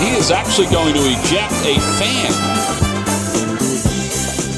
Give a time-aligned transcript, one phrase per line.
[0.00, 2.32] he is actually going to eject a fan.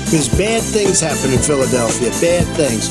[0.05, 2.11] Because bad things happen in Philadelphia.
[2.21, 2.89] Bad things.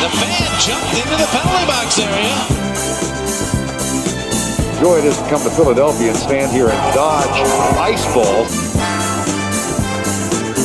[0.00, 2.64] The fan jumped into the penalty box area.
[4.80, 7.28] Joy it is to come to Philadelphia and stand here and dodge
[7.78, 8.74] ice balls.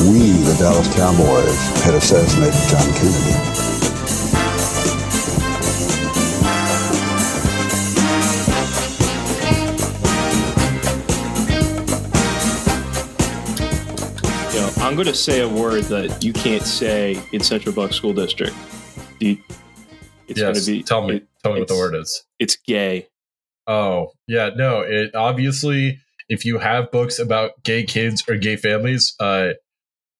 [0.08, 3.49] We, the Dallas Cowboys, had assassinated John Kennedy.
[14.90, 18.52] I'm going to say a word that you can't say in Central Bucks School District.
[19.20, 19.38] You,
[20.26, 20.82] it's yes, going to be.
[20.82, 21.14] Tell me.
[21.18, 22.24] It, tell me what the word is.
[22.40, 23.06] It's gay.
[23.68, 24.80] Oh yeah, no.
[24.80, 29.50] It obviously, if you have books about gay kids or gay families, uh,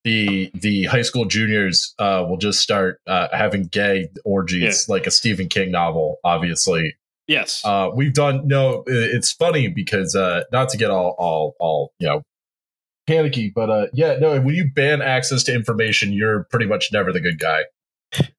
[0.05, 4.95] the the high school juniors uh, will just start uh, having gay orgies yeah.
[4.95, 6.19] like a Stephen King novel.
[6.23, 6.95] Obviously,
[7.27, 7.61] yes.
[7.65, 8.47] Uh, we've done.
[8.47, 12.23] No, it's funny because uh, not to get all all all you know
[13.11, 13.51] panicky.
[13.55, 14.41] But uh, yeah, no.
[14.41, 17.65] When you ban access to information, you're pretty much never the good guy.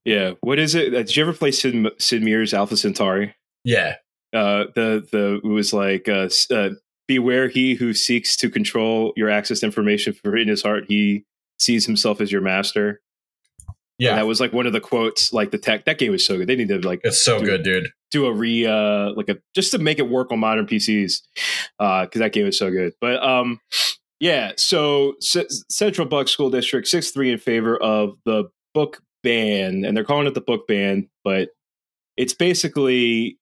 [0.06, 0.34] Yeah.
[0.42, 0.94] What is it?
[0.94, 3.36] Uh, did you ever play Sid, Sid Meier's Alpha Centauri?
[3.64, 3.96] Yeah.
[4.34, 6.70] Uh, the the it was like uh, uh,
[7.08, 11.26] beware he who seeks to control your access to information for in his heart he
[11.60, 13.02] sees himself as your master.
[13.98, 15.32] Yeah, and that was like one of the quotes.
[15.34, 16.48] Like the tech that game was so good.
[16.48, 17.90] They need to like it's so do, good, dude.
[18.10, 21.22] Do a re uh like a just to make it work on modern PCs
[21.78, 22.94] uh because that game is so good.
[23.02, 23.60] But um
[24.22, 29.84] yeah, so C- Central Bucks School District six three in favor of the book ban,
[29.84, 31.50] and they're calling it the book ban, but
[32.18, 33.40] it's basically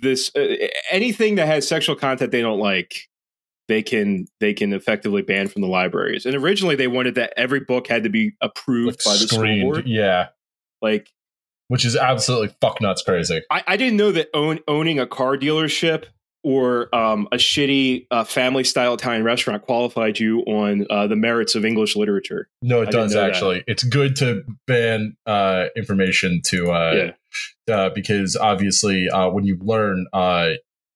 [0.00, 3.08] this uh, anything that has sexual content they don't like
[3.68, 6.24] they can they can effectively ban from the libraries.
[6.24, 9.60] And originally they wanted that every book had to be approved like by the screened,
[9.60, 9.86] school board.
[9.86, 10.28] yeah.
[10.80, 11.10] Like
[11.68, 13.42] which is absolutely fuck nuts crazy.
[13.50, 16.04] I, I didn't know that own, owning a car dealership
[16.46, 21.56] or um, a shitty uh, family style Italian restaurant qualified you on uh, the merits
[21.56, 22.48] of English literature.
[22.62, 23.56] No, it I does actually.
[23.56, 23.64] That.
[23.72, 27.10] It's good to ban uh, information to uh,
[27.68, 27.74] yeah.
[27.74, 30.06] Uh, because obviously uh, when you learn,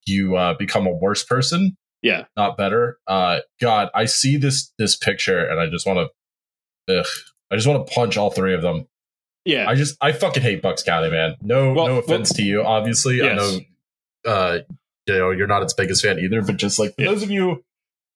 [0.07, 1.77] you become a worse person.
[2.01, 3.01] Yeah, not better.
[3.09, 6.09] God, I see this this picture and I just want
[6.87, 7.05] to,
[7.51, 8.87] I just want to punch all three of them.
[9.45, 11.35] Yeah, I just I fucking hate Bucks County, man.
[11.43, 12.63] No, well, no offense well, to you.
[12.63, 13.33] Obviously, yes.
[13.33, 13.59] I know
[14.33, 14.59] uh,
[15.13, 17.07] you know you're not its biggest fan either, but just like yeah.
[17.07, 17.63] those of you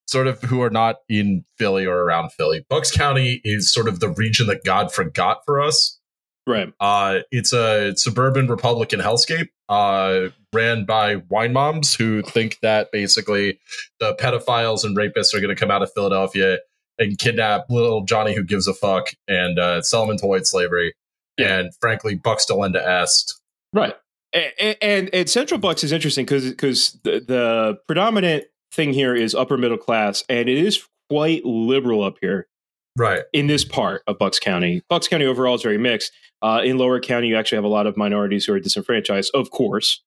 [0.07, 4.01] sort of who are not in Philly or around Philly, Bucks County is sort of
[4.01, 5.99] the region that God forgot for us.
[6.47, 6.73] Right.
[6.79, 13.59] Uh, it's a suburban Republican hellscape uh, ran by wine moms who think that basically
[13.99, 16.59] the pedophiles and rapists are going to come out of Philadelphia
[16.99, 20.95] and kidnap little Johnny who gives a fuck and uh, sell him into white slavery.
[21.39, 21.59] Yeah.
[21.59, 23.41] And frankly, Bucks Delenda est.
[23.73, 23.95] Right
[24.35, 29.35] and, and, and Central Bucks is interesting because because the, the predominant thing here is
[29.35, 32.49] upper middle class, and it is quite liberal up here.
[32.97, 33.23] Right.
[33.33, 34.83] In this part of Bucks County.
[34.89, 36.13] Bucks County overall is very mixed.
[36.43, 39.51] Uh, in Lower County, you actually have a lot of minorities who are disenfranchised, of
[39.51, 40.03] course.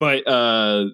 [0.00, 0.86] But uh,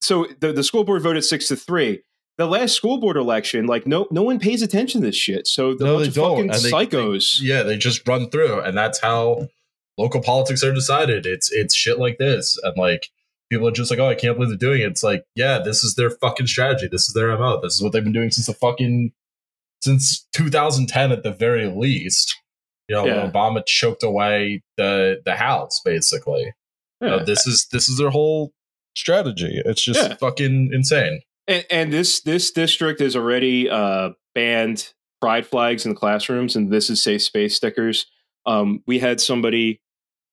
[0.00, 2.02] so the, the school board voted six to three.
[2.38, 5.46] The last school board election, like no no one pays attention to this shit.
[5.46, 6.36] So the no, bunch of don't.
[6.36, 7.40] fucking they, psychos.
[7.40, 9.48] They, yeah, they just run through, and that's how
[10.00, 11.26] local politics are decided.
[11.26, 13.08] It's it's shit like this, and like
[13.50, 14.90] people are just like, oh, I can't believe they're doing it.
[14.90, 16.88] It's like, yeah, this is their fucking strategy.
[16.90, 17.60] This is their mo.
[17.60, 19.12] This is what they've been doing since the fucking
[19.82, 22.36] since 2010 at the very least.
[22.88, 23.30] You know, yeah.
[23.30, 26.54] Obama choked away the the House basically.
[27.00, 27.08] Yeah.
[27.08, 28.52] Know, this is this is their whole
[28.96, 29.60] strategy.
[29.64, 30.16] It's just yeah.
[30.16, 31.20] fucking insane.
[31.46, 36.70] And, and, this this district is already uh, banned pride flags in the classrooms, and
[36.70, 38.06] this is safe space stickers.
[38.46, 39.80] Um, we had somebody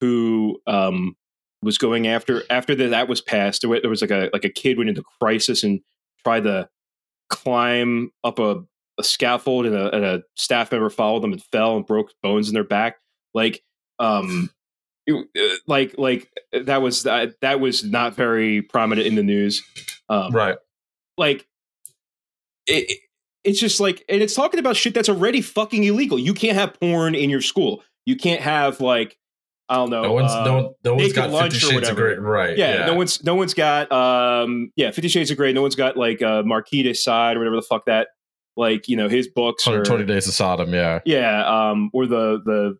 [0.01, 1.15] who um,
[1.61, 3.61] was going after after that, that was passed.
[3.61, 5.81] There was like a like a kid went into crisis and
[6.23, 6.69] tried to
[7.29, 8.63] climb up a,
[8.99, 12.47] a scaffold, and a, and a, staff member followed them and fell and broke bones
[12.47, 12.97] in their back.
[13.33, 13.63] Like,
[13.99, 14.49] um,
[15.05, 16.29] it, uh, like like
[16.65, 19.63] that was that that was not very prominent in the news.
[20.09, 20.57] Um, right.
[21.17, 21.47] Like
[22.67, 22.99] it,
[23.43, 26.19] it's just like, and it's talking about shit that's already fucking illegal.
[26.19, 27.83] You can't have porn in your school.
[28.05, 29.17] You can't have like
[29.69, 30.03] I don't know.
[30.03, 32.57] No one's uh, no, no one's got Fifty Shades of Grey, right?
[32.57, 35.53] Yeah, yeah, no one's no one's got um yeah Fifty Shades of Grey.
[35.53, 38.09] No one's got like uh, Marquis de Sade or whatever the fuck that
[38.55, 39.63] like you know his books.
[39.63, 42.77] Twenty, or, 20 Days of Sodom, yeah, yeah, um, or the the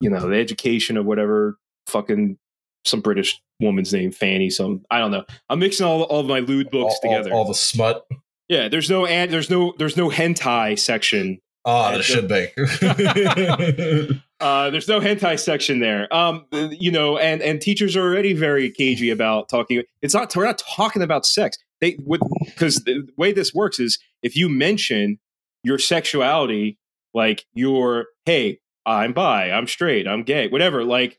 [0.00, 2.38] you know the education of whatever fucking
[2.84, 4.50] some British woman's name, Fanny.
[4.50, 5.24] Some I don't know.
[5.48, 7.32] I'm mixing all all of my lewd books all, together.
[7.32, 8.06] All, all, the smut.
[8.48, 14.22] Yeah, there's no and there's no there's no hentai section Ah, And there should be.
[14.40, 16.12] Uh, there's no hentai section there.
[16.14, 19.82] Um, you know, and and teachers are already very cagey about talking.
[20.02, 21.58] It's not we're not talking about sex.
[21.80, 25.18] They would because the way this works is if you mention
[25.64, 26.78] your sexuality,
[27.14, 30.84] like you're hey, I'm bi, I'm straight, I'm gay, whatever.
[30.84, 31.18] Like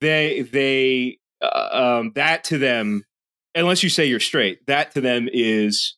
[0.00, 3.04] they they uh, um that to them,
[3.54, 5.94] unless you say you're straight, that to them is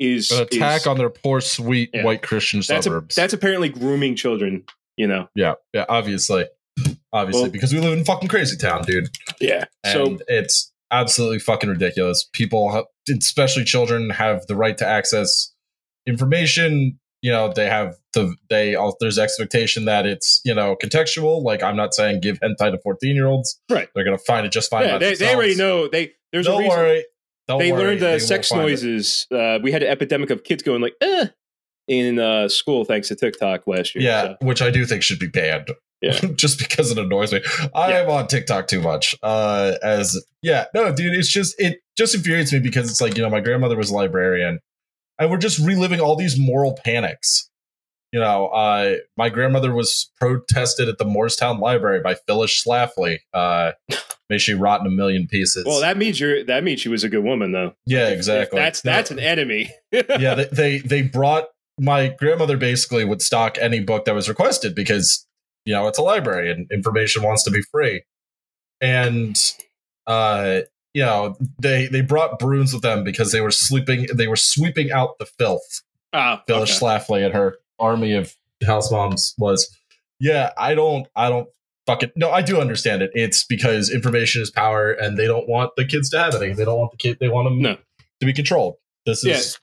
[0.00, 2.04] is An attack is- on their poor, sweet Yeah.
[2.04, 3.14] white Christian that's a, suburbs.
[3.14, 4.64] that's apparently grooming children.
[4.98, 6.44] You know, yeah, yeah, obviously,
[7.12, 9.08] obviously, Well- because we live in fucking crazy town, dude.
[9.40, 9.64] yeah.
[9.84, 12.28] and So it's absolutely fucking ridiculous.
[12.32, 15.52] People, especially children, have the right to access
[16.06, 16.98] information.
[17.20, 18.74] You know, they have the they.
[18.76, 21.42] all There's expectation that it's you know contextual.
[21.42, 23.60] Like I'm not saying give hentai to 14 year olds.
[23.70, 23.88] Right.
[23.94, 24.84] They're gonna find it just fine.
[24.86, 25.88] yeah, they, they already know.
[25.88, 26.78] They there's Don't reason.
[26.78, 27.04] worry.
[27.48, 29.26] Don't they worry, learned they uh, sex noises.
[29.32, 31.28] Uh, we had an epidemic of kids going like, eh,
[31.88, 34.04] in uh, school thanks to TikTok last year.
[34.04, 34.36] Yeah, so.
[34.46, 35.70] which I do think should be banned.
[36.00, 36.12] Yeah.
[36.36, 37.40] just because it annoys me.
[37.74, 37.98] I Yeah.
[38.02, 39.16] am on TikTok too much.
[39.22, 43.22] Uh as yeah, no, dude, it's just it just infuriates me because it's like, you
[43.24, 44.60] know, my grandmother was a librarian
[45.18, 47.50] and we're just reliving all these moral panics.
[48.12, 53.18] You know, uh my grandmother was protested at the Morristown Library by Phyllis Schlafly.
[53.34, 53.72] Uh
[54.30, 55.64] may she rot in a million pieces.
[55.66, 56.44] Well, that means you're.
[56.44, 57.72] That means she was a good woman, though.
[57.86, 58.58] yeah, If- if exactly.
[58.60, 58.92] that's No.
[58.92, 59.70] that's an enemy.
[59.90, 61.46] yeah, they, they they brought
[61.78, 65.26] my grandmother basically would stock any book that was requested because
[65.64, 68.02] you know it's a library and information wants to be free,
[68.80, 69.36] and
[70.06, 70.60] uh,
[70.94, 74.90] you know they they brought brooms with them because they were sleeping they were sweeping
[74.90, 75.82] out the filth.
[76.12, 76.86] Ah, Phyllis okay.
[76.98, 78.34] Schlafly and her army of
[78.66, 79.74] house moms was.
[80.20, 81.48] Yeah, I don't I don't
[81.86, 83.10] fucking no, I do understand it.
[83.14, 86.52] It's because information is power, and they don't want the kids to have any.
[86.54, 87.18] They don't want the kid.
[87.20, 87.76] They want them No.
[88.20, 88.76] to be controlled.
[89.06, 89.58] This is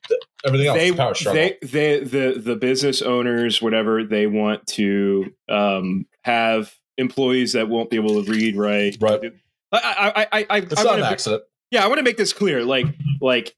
[0.46, 0.78] everything else.
[0.78, 1.42] they, power struggle.
[1.42, 7.90] they, they, the, the business owners, whatever, they want to um, have employees that won't
[7.90, 8.98] be able to read, right?
[9.00, 9.34] Right.
[9.72, 11.44] I, I, I, I, It's I not an accident.
[11.72, 12.64] Yeah, I want to make this clear.
[12.64, 12.88] Like,
[13.22, 13.56] like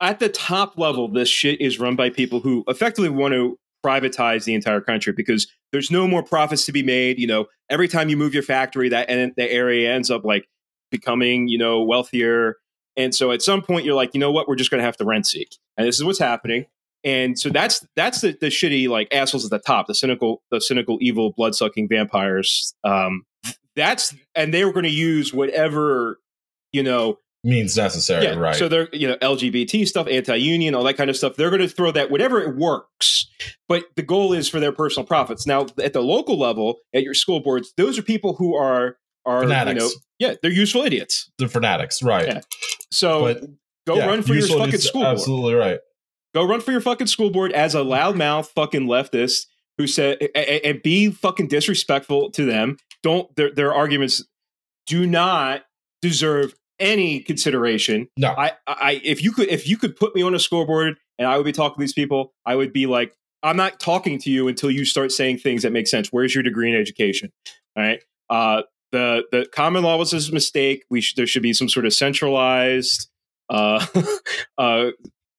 [0.00, 4.44] at the top level, this shit is run by people who effectively want to privatize
[4.44, 7.18] the entire country because there's no more profits to be made.
[7.18, 10.48] You know, every time you move your factory, that and the area ends up like
[10.90, 12.56] becoming, you know, wealthier.
[12.96, 14.48] And so at some point, you're like, you know what?
[14.48, 16.66] We're just going to have to rent seek, and this is what's happening.
[17.04, 20.60] And so that's that's the, the shitty like assholes at the top, the cynical, the
[20.60, 22.74] cynical, evil, blood sucking vampires.
[22.82, 23.24] Um,
[23.76, 26.18] that's and they were going to use whatever
[26.72, 28.56] you know Means necessary, yeah, right?
[28.56, 31.36] So they're you know LGBT stuff, anti-union, all that kind of stuff.
[31.36, 33.26] They're going to throw that whatever it works,
[33.68, 35.46] but the goal is for their personal profits.
[35.46, 39.42] Now, at the local level, at your school boards, those are people who are are
[39.42, 39.74] Fanatics.
[39.74, 41.30] you know yeah they're useful idiots.
[41.38, 42.26] They're fanatics, right?
[42.26, 42.40] Yeah.
[42.90, 43.44] So But,
[43.86, 45.14] go Yeah, run for your fucking school board.
[45.14, 45.78] Absolutely right.
[46.34, 49.46] Go run for your fucking school board as a loudmouth fucking leftist
[49.78, 52.76] who said a- a- and be fucking disrespectful to them.
[53.02, 54.24] Don't their their arguments
[54.86, 55.64] do not
[56.02, 58.08] deserve any consideration.
[58.16, 61.28] No, I, I, if you could, if you could put me on a scoreboard and
[61.28, 64.30] I would be talking to these people, I would be like, I'm not talking to
[64.30, 66.08] you until you start saying things that make sense.
[66.08, 67.30] Where's your degree in education?
[67.76, 68.02] All right.
[68.28, 68.62] Uh,
[68.94, 70.84] the the common law was a mistake.
[70.88, 73.10] We sh- there should be some sort of centralized,
[73.50, 73.84] uh,
[74.58, 74.90] uh,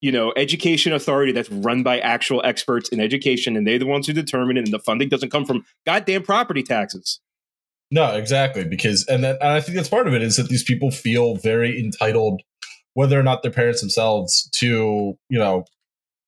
[0.02, 4.07] you know, education authority that's run by actual experts in education, and they're the ones
[4.07, 4.66] who determine it.
[4.66, 7.22] And the funding doesn't come from goddamn property taxes.
[7.92, 8.66] no, exactly.
[8.66, 11.38] Because and then and I think that's part of it is that these people feel
[11.38, 12.41] very entitled,
[12.94, 15.63] whether or not their parents themselves, to you know,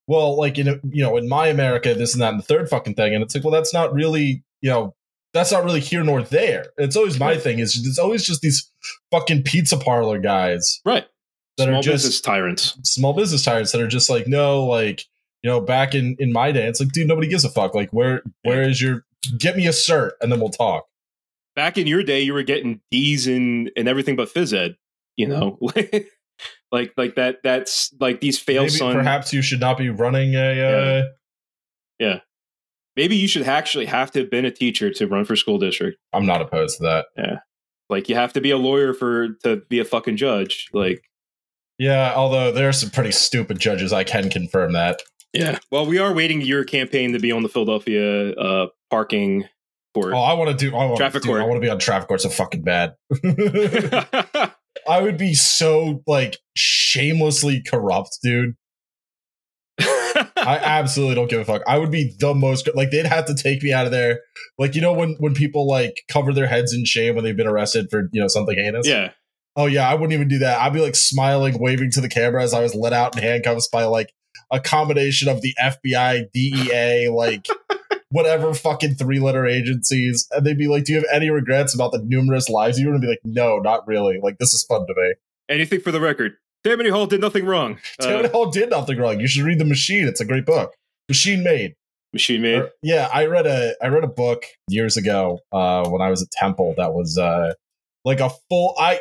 [0.07, 2.95] well, like in you know, in my America, this and that and the third fucking
[2.95, 4.93] thing, and it's like, well, that's not really you know.
[5.37, 6.67] That's not really here nor there.
[6.77, 7.59] It's always my thing.
[7.59, 8.69] Is it's always just these
[9.11, 11.05] fucking pizza parlor guys Right.
[11.57, 12.77] that Small are just business tyrants.
[12.83, 15.03] small business tyrants that are just like, no, like,
[15.43, 17.73] you know, back in in my day, it's like, dude, nobody gives a fuck.
[17.75, 19.05] Like, where where is your
[19.37, 20.85] get me a cert and then we'll talk.
[21.55, 24.75] back in your day, you were getting D's and and everything but phys ed.
[25.15, 25.57] You know,
[26.71, 27.37] like like that.
[27.43, 28.93] That's like these fail Maybe son.
[28.93, 31.03] perhaps you should not be running a.
[31.99, 32.13] Uh,
[32.97, 35.99] Maybe you should actually have to have been a teacher to run for school district.
[36.13, 37.05] I'm not opposed to that.
[37.15, 37.37] Yeah.
[37.89, 40.67] Like you have to be a lawyer for to be a fucking judge.
[40.73, 41.03] Like
[41.77, 43.93] Yeah, although there are some pretty stupid judges.
[43.93, 45.01] I can confirm that.
[45.31, 45.59] yeah.
[45.71, 49.45] Well, we are waiting your campaign to be on the Philadelphia uh, parking
[49.93, 50.13] court.
[50.13, 50.75] Oh, I want to do.
[50.75, 51.33] I want Traffic to.
[51.33, 52.95] I want to be on traffic court so fucking bad.
[54.87, 58.55] I would be so like shamelessly corrupt, dude.
[60.37, 61.61] I absolutely don't give a fuck.
[61.67, 64.21] I would be the most like they'd have to take me out of there.
[64.57, 67.47] Like you know when when people like cover their heads in shame when they've been
[67.47, 68.87] arrested for you know something heinous.
[68.87, 69.11] yeah.
[69.55, 70.61] Oh yeah, I wouldn't even do that.
[70.61, 73.67] I'd be like smiling, waving to the camera as I was let out in handcuffs
[73.67, 74.13] by like
[74.51, 77.47] a combination of the FBI, DEA, like
[78.09, 81.91] whatever fucking three letter agencies, and they'd be like, "Do you have any regrets about
[81.91, 84.19] the numerous lives you were?" And be like, "No, not really.
[84.21, 85.15] Like this is fun to me."
[85.49, 86.33] Anything for the record.
[86.67, 87.79] Tammany Hall did nothing wrong.
[88.01, 89.19] Tammany Uh, Hall did nothing wrong.
[89.19, 90.07] You should read The Machine.
[90.07, 90.73] It's a great book.
[91.07, 91.75] Machine Made.
[92.13, 92.59] machine made.
[92.59, 96.21] Or- yeah, I read a I read a book years ago uh, when I was
[96.21, 97.53] at Temple that was uh,
[98.05, 98.99] like a full I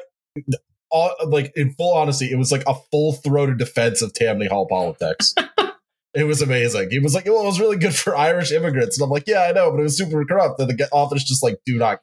[0.91, 4.67] all, like in full honesty, it was like a full throated defense of Tammany Hall
[4.69, 5.35] politics.
[6.15, 6.91] it was amazing.
[6.91, 9.43] He was like, "Well, it was really good for Irish immigrants," and I'm like, "Yeah,
[9.49, 12.01] I know, but it was super corrupt." And the author's just like, "Do not."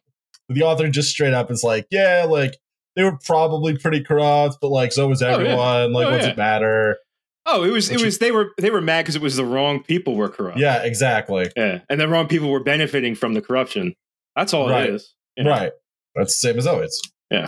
[0.50, 2.58] The author just straight up is like, "Yeah, like."
[2.95, 5.33] They were probably pretty corrupt, but like so was Oh, yeah.
[5.35, 5.93] everyone.
[5.93, 6.31] Like, Oh, what's yeah.
[6.31, 6.97] it matter?
[7.45, 9.83] Oh, it was it was they were they were mad because it was the wrong
[9.83, 10.57] people were corrupt.
[10.59, 11.50] Yeah, exactly.
[11.57, 11.79] Yeah.
[11.89, 13.95] And the wrong people were benefiting from the corruption.
[14.35, 14.89] That's all Right.
[14.89, 15.13] it is.
[15.35, 15.47] Yeah.
[15.50, 15.71] Right.
[16.15, 17.01] That's the same as always.
[17.29, 17.47] Yeah.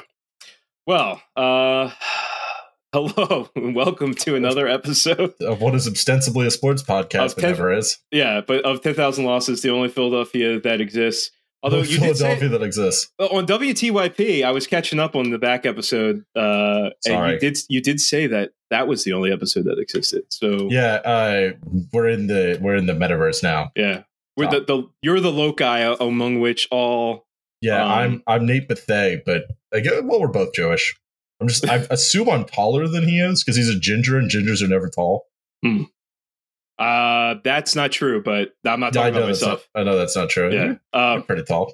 [0.88, 1.92] Well, uh
[2.94, 5.34] hello and welcome to another episode.
[5.42, 7.98] of what is ostensibly a sports podcast, but never is.
[8.12, 11.32] Yeah, but of 10,000 losses, the only Philadelphia that exists.
[11.66, 13.12] Although you did say Philadelphia that exists.
[13.18, 17.34] Well, on WTYP, I was catching up on the back episode, uh, and Sorry.
[17.34, 20.26] you did you did say that that was the only episode that existed.
[20.30, 21.54] So Yeah, uh,
[21.92, 23.72] we're in the we're in the metaverse now.
[23.76, 24.04] yeah,
[24.38, 27.26] we're the, the you're the loci among which all
[27.62, 30.96] Yeah, Um, I'm I'm Nate Bethay, but I get, well, we're both Jewish.
[31.42, 34.62] I'm just I assume I'm taller than he is because he's a ginger and gingers
[34.62, 35.26] are never tall.
[36.80, 39.70] Uh that's not true, but I'm not talking about that's not, myself.
[39.76, 40.54] I know that's not true.
[40.54, 41.74] Yeah, uh, pretty tall.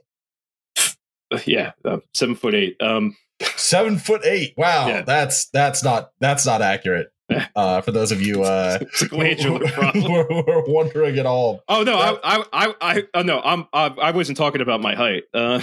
[1.46, 2.82] yeah, uh, seven foot eight.
[2.82, 3.16] Um,
[3.56, 4.54] Seven foot eight.
[4.56, 5.02] Wow, Yeah.
[5.02, 7.12] that's that's not that's not accurate.
[7.56, 10.04] Uh, for those of you uh, who, glandular problem.
[10.04, 13.68] who are wondering at all, Oh no, That- I, I, I, I, oh, no, I'm,
[13.74, 15.24] I, I wasn't talking about my height.
[15.34, 15.62] Uh,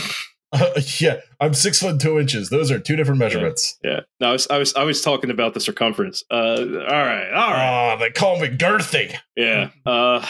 [1.00, 2.49] yeah, I'm six foot two inches.
[2.50, 3.78] Those are two different measurements.
[3.85, 6.25] yeah, no, I was, I was, I was talking about the circumference.
[6.31, 7.93] Uh, all right, all right.
[7.93, 9.14] Ah, they call me girthy.
[9.37, 9.71] Yeah.
[9.85, 10.25] Uh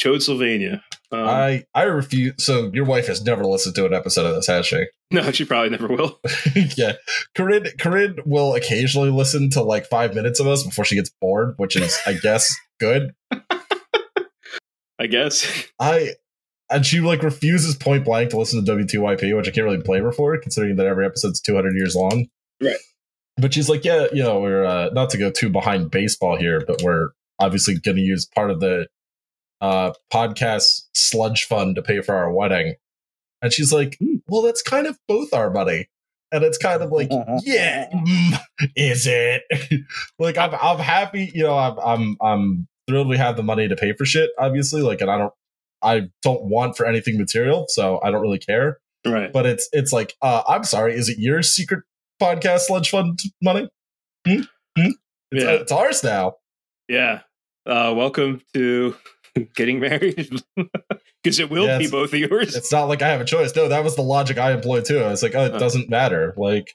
[0.00, 0.82] Chode Sylvania.
[1.12, 2.34] Um, I I refuse.
[2.38, 4.84] So your wife has never listened to an episode of this, has she?
[5.10, 6.20] no, she probably never will.
[6.76, 6.92] yeah,
[7.34, 11.54] Corinne Corinne will occasionally listen to like five minutes of us before she gets bored,
[11.56, 13.12] which is, I guess, good.
[14.98, 15.66] I guess.
[15.80, 16.14] I
[16.70, 20.04] and she like refuses point blank to listen to WTYP, which I can't really blame
[20.04, 22.26] her for, considering that every episode's 200 years long.
[22.62, 22.76] Right.
[23.36, 26.62] But she's like, yeah, you know, we're uh, not to go too behind baseball here,
[26.66, 27.08] but we're
[27.38, 28.86] obviously going to use part of the
[29.60, 32.74] uh, podcast sludge fund to pay for our wedding.
[33.42, 34.16] And she's like, Hmm.
[34.28, 35.88] well, that's kind of both our money.
[36.32, 37.10] And it's kind of like,
[37.42, 38.40] yeah, mm,
[38.76, 39.42] is it?
[40.18, 43.76] like, I'm, I'm happy, you know, I'm, I'm, I'm thrilled we have the money to
[43.76, 44.82] pay for shit, obviously.
[44.82, 45.32] Like, and I don't,
[45.82, 48.78] I don't want for anything material, so I don't really care.
[49.06, 49.32] Right.
[49.32, 51.84] But it's, it's like, uh, I'm sorry, is it your secret
[52.20, 53.68] podcast sludge fund money?
[54.26, 54.42] Hmm?
[54.78, 54.90] Hmm?
[55.32, 55.50] It's, Yeah.
[55.52, 56.34] it's ours now.
[56.88, 57.20] Yeah.
[57.66, 58.96] Uh welcome to
[59.54, 60.42] getting married.
[61.22, 62.56] Because it will Yeah, be both of yours.
[62.56, 63.54] It's not like I have a choice.
[63.54, 65.00] No, that was the logic I employed too.
[65.00, 65.58] I was like, oh, it Uh.
[65.58, 66.32] doesn't matter.
[66.38, 66.74] Like,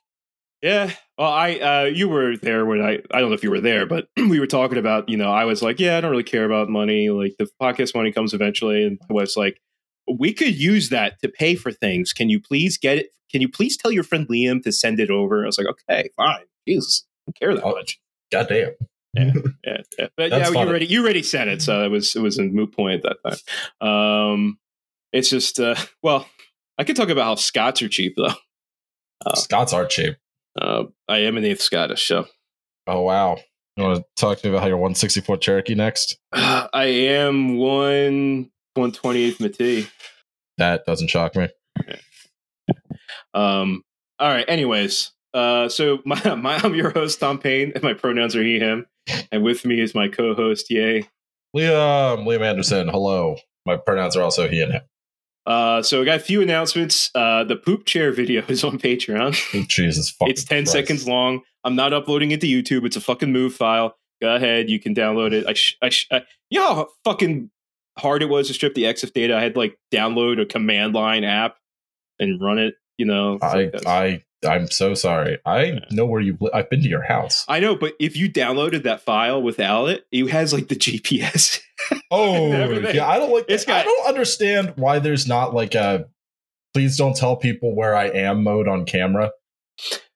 [0.66, 0.90] Yeah.
[1.16, 3.86] Well, I uh you were there when I I don't know if you were there,
[3.86, 6.44] but we were talking about, you know, I was like, yeah, I don't really care
[6.44, 7.12] about money.
[7.12, 9.62] Like the podcast money comes eventually and I was like,
[10.12, 12.14] we could use that to pay for things.
[12.14, 13.10] Can you please get it?
[13.32, 15.44] Can you please tell your friend Liam to send it over?
[15.44, 16.46] I was like, okay, fine.
[16.68, 17.06] Jesus.
[17.06, 18.00] I don't care that Oh, much.
[18.32, 18.72] goddamn.
[19.14, 19.78] Yeah, yeah.
[20.18, 22.44] But That's yeah, you already you already said it, so it was it was a
[22.44, 23.40] moot point at that
[23.80, 23.88] time.
[23.88, 24.58] Um
[25.14, 26.28] it's just uh well,
[26.80, 28.34] I could talk about how Scots are cheap though.
[29.28, 29.36] Oh.
[29.36, 30.16] Scots are cheap.
[30.60, 32.26] Uh I am an eighth Scottish, so
[32.88, 33.38] Oh wow.
[33.78, 36.18] You want to talk to me about how you're 164 Cherokee next?
[36.32, 39.90] Uh, I am one one twenty eighth Métis.
[40.58, 41.50] That doesn't shock me.
[43.34, 43.84] Um.
[44.18, 44.46] All right.
[44.48, 48.60] Anyways, uh, so my, my I'm your host Tom Payne, and my pronouns are he
[48.60, 48.86] him,
[49.32, 51.08] and with me is my co-host Yay.
[51.56, 52.88] Liam, Liam Anderson.
[52.88, 53.38] Hello.
[53.66, 54.82] My pronouns are also he and him.
[55.46, 57.12] Uh, so we got a few announcements.
[57.14, 59.38] Uh, the poop chair video is on Patreon.
[59.54, 60.72] Oh, Jesus fucking it's 10 Christ.
[60.72, 61.42] seconds long.
[61.64, 62.86] I'm not uploading it to YouTube.
[62.86, 63.96] It's a fucking move file.
[64.22, 65.46] Go ahead, you can download it.
[65.46, 67.50] I, sh- I, sh- I you know how fucking
[67.98, 69.36] hard it was to strip the EXIF data.
[69.36, 71.58] I had to, like download a command line app
[72.20, 72.76] and run it.
[72.98, 75.40] You know, I, like I, I'm so sorry.
[75.46, 76.38] I know where you.
[76.40, 77.44] Li- I've been to your house.
[77.48, 81.60] I know, but if you downloaded that file without it, it has like the GPS.
[82.12, 83.08] Oh, yeah.
[83.08, 83.46] I don't like.
[83.50, 86.06] It's I got- don't understand why there's not like a.
[86.74, 89.32] Please don't tell people where I am mode on camera.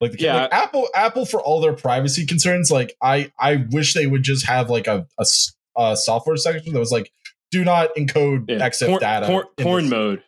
[0.02, 0.42] Like, the, Yeah.
[0.44, 2.70] like Apple, Apple for all their privacy concerns.
[2.72, 5.06] Like, I, I wish they would just have like a
[5.78, 7.12] a software section that was like,
[7.52, 8.58] do not encode Yeah.
[8.68, 9.26] EXIF porn, data.
[9.26, 10.24] porn, porn mode.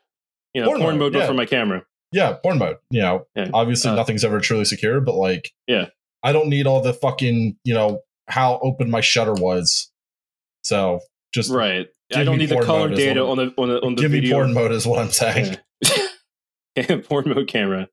[0.54, 1.28] You know, Porn porn, mode, mode, yeah.
[1.28, 1.84] for my camera.
[2.12, 2.78] Yeah, porn mode.
[2.90, 3.50] You know, Yeah.
[3.54, 5.88] obviously Uh, nothing's ever truly secure, but like, Yeah.
[6.24, 9.92] I don't need all the fucking, you know, how open my shutter was
[10.64, 11.00] So
[11.34, 11.88] just right.
[12.14, 14.54] I don't need the color data on the on the on the give me porn
[14.54, 15.58] mode is what I'm saying.
[16.76, 16.98] Yeah.
[17.04, 17.90] porn mode camera.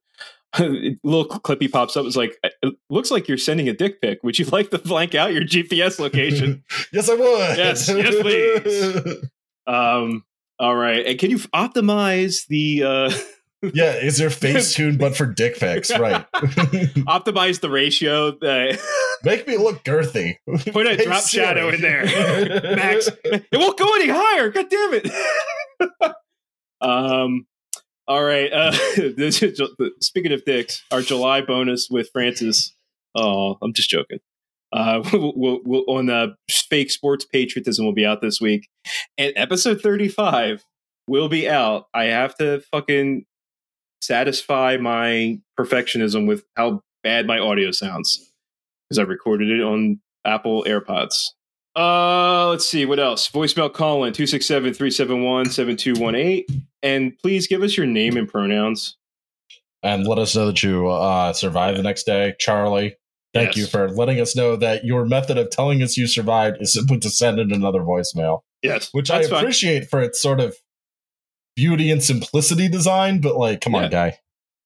[0.57, 2.05] little clippy pops up.
[2.05, 4.23] It's like it looks like you're sending a dick pic.
[4.23, 6.63] Would you like to blank out your GPS location?
[6.93, 7.57] yes, I would.
[7.57, 9.25] Yes, yes, please.
[9.67, 10.23] um.
[10.59, 11.05] All right.
[11.05, 13.11] And can you optimize the uh
[13.61, 15.91] yeah, is there face tuned but for dick pics?
[15.91, 16.25] Right.
[16.33, 18.31] optimize the ratio?
[18.31, 18.79] That
[19.23, 20.35] Make me look girthy.
[20.71, 23.09] put a Hey, drop shadow in there, Max.
[23.23, 24.49] It won't go any higher.
[24.49, 26.15] God damn it.
[26.81, 27.45] um.
[28.07, 28.51] All right.
[28.51, 29.61] Uh, this is,
[30.01, 32.73] speaking of dicks, our July bonus with Francis.
[33.13, 34.19] Oh, I'm just joking.
[34.71, 38.67] Uh, we'll, we'll, we'll, on uh, fake sports patriotism will be out this week,
[39.17, 40.63] and episode 35
[41.07, 41.87] will be out.
[41.93, 43.25] I have to fucking
[44.01, 48.31] satisfy my perfectionism with how bad my audio sounds
[48.89, 51.15] because I recorded it on Apple AirPods.
[51.75, 53.29] Uh, let's see what else.
[53.29, 56.65] Voicemail call in 267 371 7218.
[56.81, 58.97] And please give us your name and pronouns.
[59.83, 62.33] and let us know that you uh, survived the next day.
[62.39, 62.95] Charlie,
[63.33, 63.57] thank Yes.
[63.57, 66.97] you for letting us know that your method of telling us you survived is simply
[66.99, 68.89] to send in another voicemail, Yes.
[68.91, 69.39] which I fine.
[69.39, 70.55] appreciate for its sort of
[71.55, 73.21] beauty and simplicity design.
[73.21, 73.83] But like, come Yeah.
[73.83, 74.17] on, guy.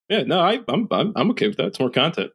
[0.09, 1.67] Yeah, no, I, I'm, I'm I'm okay with that.
[1.67, 2.31] It's more content.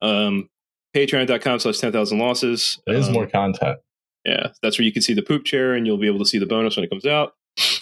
[0.00, 0.48] Um,
[0.96, 2.80] Patreon.com slash 10,000 losses.
[2.86, 3.78] It is Um, more content.
[4.24, 6.38] Yeah, that's where you can see the poop chair and you'll be able to see
[6.38, 7.34] the bonus when it comes out.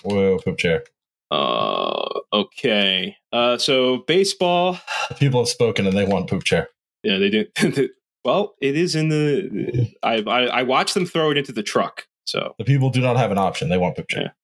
[0.02, 0.84] Whoa, poop chair.
[1.30, 3.16] Uh, okay.
[3.32, 4.78] Uh, so baseball.
[5.18, 6.68] People have spoken and they want poop chair.
[7.02, 7.52] Yeah, they did.
[8.24, 9.88] well, it is in the.
[10.02, 12.06] I, I I watched them throw it into the truck.
[12.24, 13.68] So The people do not have an option.
[13.68, 14.34] They want poop chair.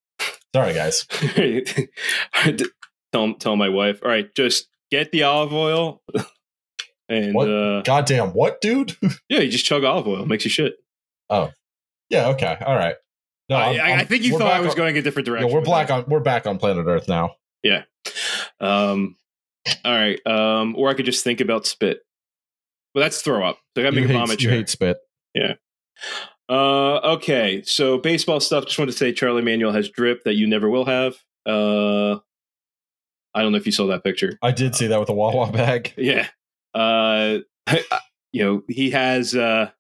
[0.55, 1.07] Sorry, guys.
[3.13, 4.01] tell tell my wife.
[4.03, 6.03] All right, just get the olive oil.
[7.09, 7.51] And What?
[7.51, 8.97] uh, Goddamn, what, dude?
[9.29, 10.25] yeah, you just chug olive oil.
[10.25, 10.75] Makes you shit.
[11.29, 11.51] Oh,
[12.09, 12.95] yeah, okay, all right.
[13.51, 15.33] No, I, I'm- I- I'm- think you thought I was on- going a different Yeah,
[15.35, 15.53] direction.
[15.53, 16.05] we're black that.
[16.05, 16.09] on.
[16.09, 17.35] We're back on planet Earth now.
[17.63, 17.83] Yeah.
[18.61, 19.17] Um,
[19.85, 20.27] all right.
[20.27, 21.99] Um, or I could just think about spit.
[22.95, 23.59] Well, that's throw up.
[23.77, 24.57] So I gotta You make a hate, vomit you chair.
[24.59, 24.97] hate spit.
[26.53, 27.63] Uh, okay.
[27.65, 28.67] So baseball stuff.
[28.67, 31.15] Just want to say Charlie Manuel has drip that you never will have.
[31.47, 32.17] Uh,
[33.35, 34.39] I don't know if you saw that picture.
[34.43, 35.95] I did see that with the Wawa bag.
[35.97, 36.29] Yeah.
[36.75, 37.39] Uh,
[38.33, 39.71] you know, he has, uh,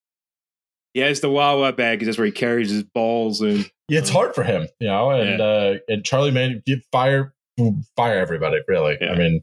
[0.95, 2.05] he has the Wawa bag.
[2.05, 5.11] That's where he carries his balls and Yeah, it's Uh, hard for him, you know.
[5.11, 7.35] And uh, and Charlie Manuel fire
[7.97, 8.59] fire everybody.
[8.67, 9.13] Really, Yeah.
[9.13, 9.43] I mean,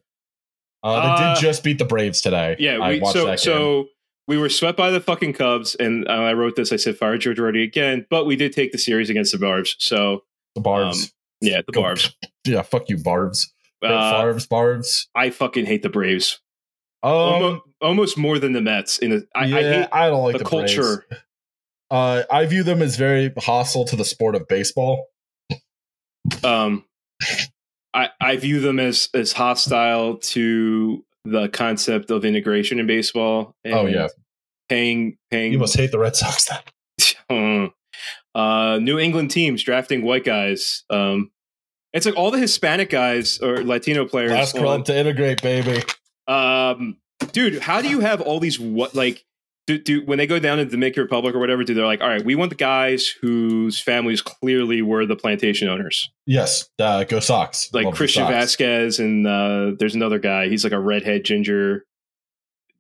[0.84, 2.56] uh, they Uh, did just beat the Braves today.
[2.60, 3.38] Yeah, I we, watched so that game.
[3.38, 3.86] so
[4.30, 6.72] we were swept by the fucking Cubs, and uh, I wrote this.
[6.72, 9.76] I said fire Joe Girardi again, but we did take the series against the Barbs.
[9.80, 11.12] So the Barbs.
[11.42, 12.16] yeah, the Go- Barbs.
[12.46, 13.52] yeah, fuck you, Barbs.
[13.84, 15.10] Um, Uh, Barbs, Barbs.
[15.16, 16.40] I fucking hate the Braves
[17.02, 19.00] Um, almost, almost more than the Mets.
[19.00, 21.06] In a, I, yeah, I hate I don't like the, the, culture.
[21.92, 25.08] Uh, I view them as very hostile to the sport of baseball.
[26.44, 26.86] Um,
[27.96, 33.56] I I view them as as hostile to the concept of integration in baseball.
[33.64, 34.08] And Oh yeah,
[34.70, 35.52] paying paying.
[35.52, 36.50] you must hate the Red Sox
[37.30, 37.72] then.
[38.36, 40.84] uh, New England teams drafting white guys.
[40.90, 41.32] Um,
[41.94, 44.54] it's like all the Hispanic guys or Latino players.
[44.54, 45.82] On- club to integrate, baby.
[46.28, 46.98] um,
[47.32, 49.26] dude, how do you have all these what like?
[49.70, 51.64] Do, do when they go down to the Dominican Republic or whatever?
[51.64, 55.68] Do they're like, all right, we want the guys whose families clearly were the plantation
[55.70, 57.72] owners, Yes, uh, go Sox.
[57.72, 58.34] like Love Christian Sox.
[58.34, 60.48] Vasquez, and uh, there's another guy.
[60.50, 61.86] He's like a redhead ginger.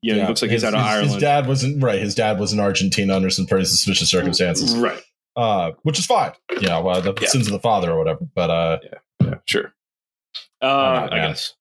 [0.02, 1.12] You know, he looks like his, he's out of his- Ireland.
[1.13, 1.99] His dad wasn't right.
[2.02, 4.75] His dad was in Argentina under some pretty suspicious circumstances.
[4.75, 4.99] right?
[5.36, 6.32] uh, which is fine.
[6.60, 7.28] Yeah, well, the Yeah.
[7.28, 8.21] sins of the father or whatever.
[8.34, 8.80] But uh,
[9.21, 9.73] Yeah, sure.
[10.60, 11.54] Uh, I guess.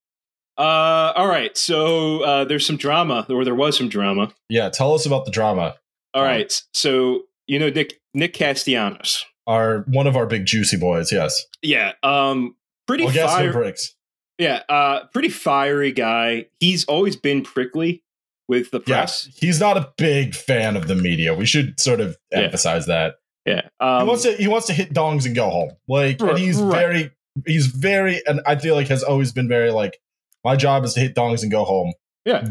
[0.59, 1.57] Uh, all right.
[1.57, 4.33] So uh, there's some drama, or there was some drama.
[4.49, 5.77] yeah, tell us about the drama.
[6.14, 6.25] All Oh.
[6.25, 6.53] right.
[6.75, 9.25] So you know Nick Nick Castellanos.
[9.47, 11.12] Our one of our big juicy boys.
[11.12, 11.92] Yes, Yeah.
[12.03, 12.57] Um.
[12.87, 13.94] Pretty well, guess who breaks?
[14.38, 14.62] Yeah.
[14.68, 15.05] Uh.
[15.12, 16.47] Pretty fiery guy.
[16.61, 18.03] He's always been prickly
[18.49, 19.27] with the press.
[19.27, 21.35] Yes, he's not a big fan of the media.
[21.35, 22.40] We should sort of Yeah.
[22.40, 23.16] emphasize that.
[23.47, 23.62] Yeah.
[23.81, 25.71] Um, he wants to he wants to hit dongs and go home.
[25.87, 26.79] Like, Right, and he's right.
[26.79, 27.11] very
[27.47, 30.01] he's very, and I feel like has always been very like,
[30.44, 31.92] my job is to hit dongs and go home.
[32.24, 32.48] Yeah.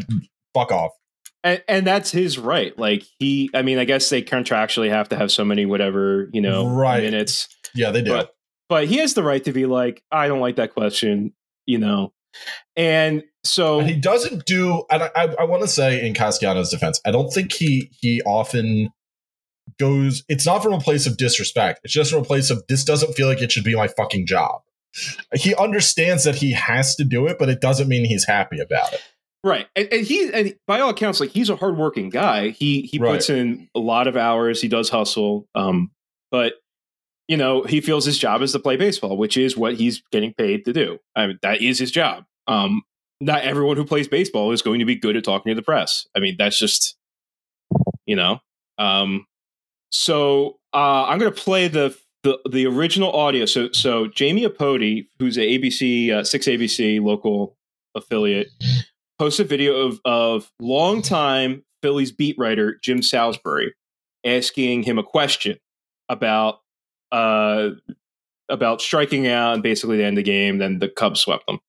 [0.54, 0.92] fuck off.
[1.44, 2.78] and, and that's his right.
[2.78, 3.50] Like he.
[3.54, 7.04] I mean, I guess they contractually have to have so many whatever you know Right.
[7.04, 7.48] minutes.
[7.76, 8.12] Yeah, they do.
[8.12, 8.32] But
[8.70, 11.34] but he has the right to be like, I don't like that question.
[11.66, 12.14] You know.
[12.76, 16.70] And so And he doesn't do and I, I, I want to say in Castellanos
[16.70, 18.90] defense i don't think he he often
[19.80, 22.84] goes it's not from a place of disrespect it's just from a place of this
[22.84, 24.62] doesn't feel like it should be my fucking job
[25.34, 28.92] he understands that he has to do it but it doesn't mean he's happy about
[28.94, 29.02] it
[29.44, 32.50] Right, and, and he and by all accounts, like he's a hardworking guy.
[32.50, 33.14] He he Right.
[33.14, 34.62] puts in a lot of hours.
[34.62, 35.48] He does hustle.
[35.56, 35.92] Um,
[36.32, 36.56] but
[37.28, 40.34] you know, he feels his job is to play baseball, which is what he's getting
[40.34, 41.00] paid to do.
[41.16, 42.26] I mean, that is his job.
[42.48, 42.82] Um,
[43.22, 46.08] not everyone who plays baseball is going to be good at talking to the press.
[46.16, 46.98] I mean, that's just,
[48.06, 48.40] you know.
[48.80, 49.28] Um,
[49.92, 51.96] so uh, I'm going to play the,
[52.28, 53.46] the the original audio.
[53.46, 57.56] So so Jamie Apody, who's a ABC uh, six ABC local
[57.96, 58.50] affiliate,
[59.18, 63.74] posted a video of of longtime Phillies beat writer Jim Salisbury
[64.26, 65.58] asking him a question
[66.10, 66.60] about
[67.12, 67.70] uh
[68.50, 70.58] about striking out and basically the end of the game.
[70.58, 71.60] Then the Cubs swept them.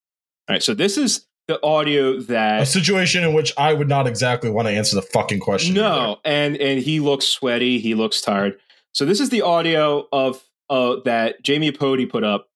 [0.49, 4.07] All right, so this is the audio that A situation in which I would not
[4.07, 5.75] exactly want to answer the fucking question.
[5.75, 7.79] no, and and he looks sweaty.
[7.79, 8.59] He looks tired.
[8.93, 12.49] So this is the audio of uh, that Jamie Apody put up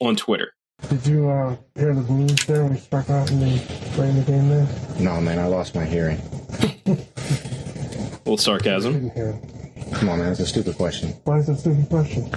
[0.00, 0.52] on Twitter.
[0.88, 3.58] Did you uh, hear the blues there when we struck out and they
[3.92, 4.66] playing the game there?
[4.98, 6.18] No, man, I lost my hearing.
[6.86, 8.94] A little sarcasm.
[8.94, 9.94] Didn't hear it.
[9.94, 11.10] Come on, man, that's a stupid question.
[11.24, 12.30] Why is that a stupid question?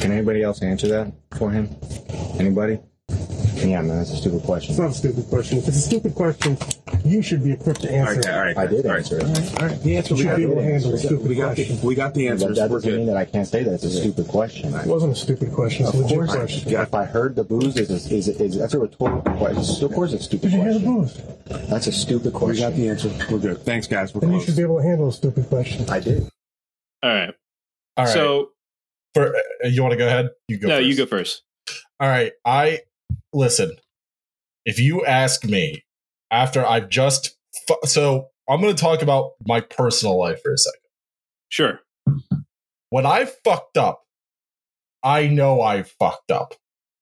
[0.00, 1.74] Can anybody else answer that for him?
[2.38, 2.78] Anybody?
[3.68, 4.70] Yeah, man, that's a stupid question.
[4.72, 5.58] It's not a stupid question.
[5.58, 6.56] If it's a stupid question,
[7.04, 8.20] you should be equipped to answer.
[8.20, 8.28] it.
[8.28, 9.24] All right, I did answer it.
[9.60, 11.34] All right, the answer You should be able to handle a we got, stupid we
[11.34, 11.86] got the, question.
[11.86, 12.56] we got the That, answers.
[12.58, 14.74] that doesn't mean that I can't say that it's a stupid question.
[14.74, 15.86] It wasn't a stupid question.
[15.86, 16.70] It's Of a legit course, question.
[16.72, 16.82] Yeah.
[16.82, 19.84] if I heard the booze, is, is, is, is that's a rhetorical question.
[19.84, 21.34] Of course, it's a stupid Did you hear the question.
[21.46, 21.68] blues?
[21.68, 22.64] That's a stupid question.
[22.64, 23.10] We got the answer.
[23.30, 23.58] We're good.
[23.58, 24.14] Thanks, guys.
[24.14, 25.88] We're Then you should be able to handle a stupid question.
[25.90, 26.22] I did.
[27.02, 27.34] All right.
[27.96, 28.12] All right.
[28.14, 28.50] So
[29.14, 30.30] For, uh, you want to go ahead?
[30.48, 30.68] You go.
[30.68, 30.86] no, first.
[30.88, 31.42] you go first.
[31.98, 32.32] All right.
[32.44, 32.80] I
[33.32, 33.72] listen.
[34.64, 35.84] If you ask me
[36.30, 40.58] after I've just fu- so I'm going to talk about my personal life for a
[40.58, 40.80] second.
[41.48, 41.80] Sure.
[42.90, 44.02] When I fucked up,
[45.02, 46.54] I know I fucked up.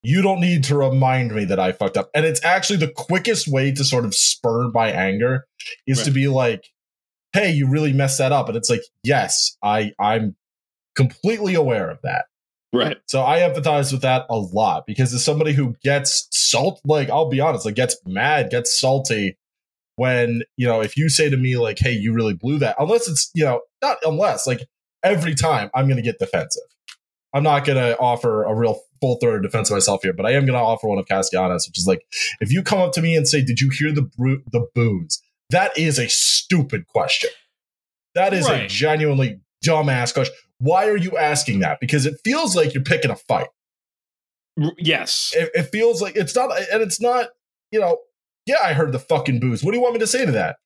[0.03, 2.11] You don't need to remind me that I fucked up.
[2.15, 5.47] And it's actually the quickest way to sort of spur my anger
[5.87, 6.69] is to be like,
[7.33, 10.37] "Hey, you really messed that up." And it's like, "Yes, I I'm
[10.95, 12.27] completely aware of that."
[12.73, 12.99] Right.
[13.07, 17.29] So I empathize with that a lot because as somebody who gets salt, like I'll
[17.29, 19.39] be honest, like gets mad, gets salty
[19.97, 23.09] when, you know, if you say to me like, hey, you really blew that, unless
[23.09, 24.61] it's, you know, not unless, like
[25.03, 26.63] every time I'm going to get defensive.
[27.35, 30.33] I'm not going to offer a real full throated defense of myself here, but I
[30.33, 32.03] am going to offer one of Castellanos, which is like,
[32.41, 35.23] if you come up to me and say, did you hear the bru- the booze?
[35.51, 37.31] That is a stupid question.
[38.15, 40.35] That is a genuinely dumbass question.
[40.59, 41.79] Why are you asking that?
[41.81, 43.49] Because it feels like you're picking a fight.
[44.77, 45.33] Yes.
[45.37, 47.29] It, it feels like it's not, and it's not,
[47.71, 47.99] you know,
[48.47, 49.63] yeah, I heard the fucking booze.
[49.63, 50.57] What do you want me to say to that?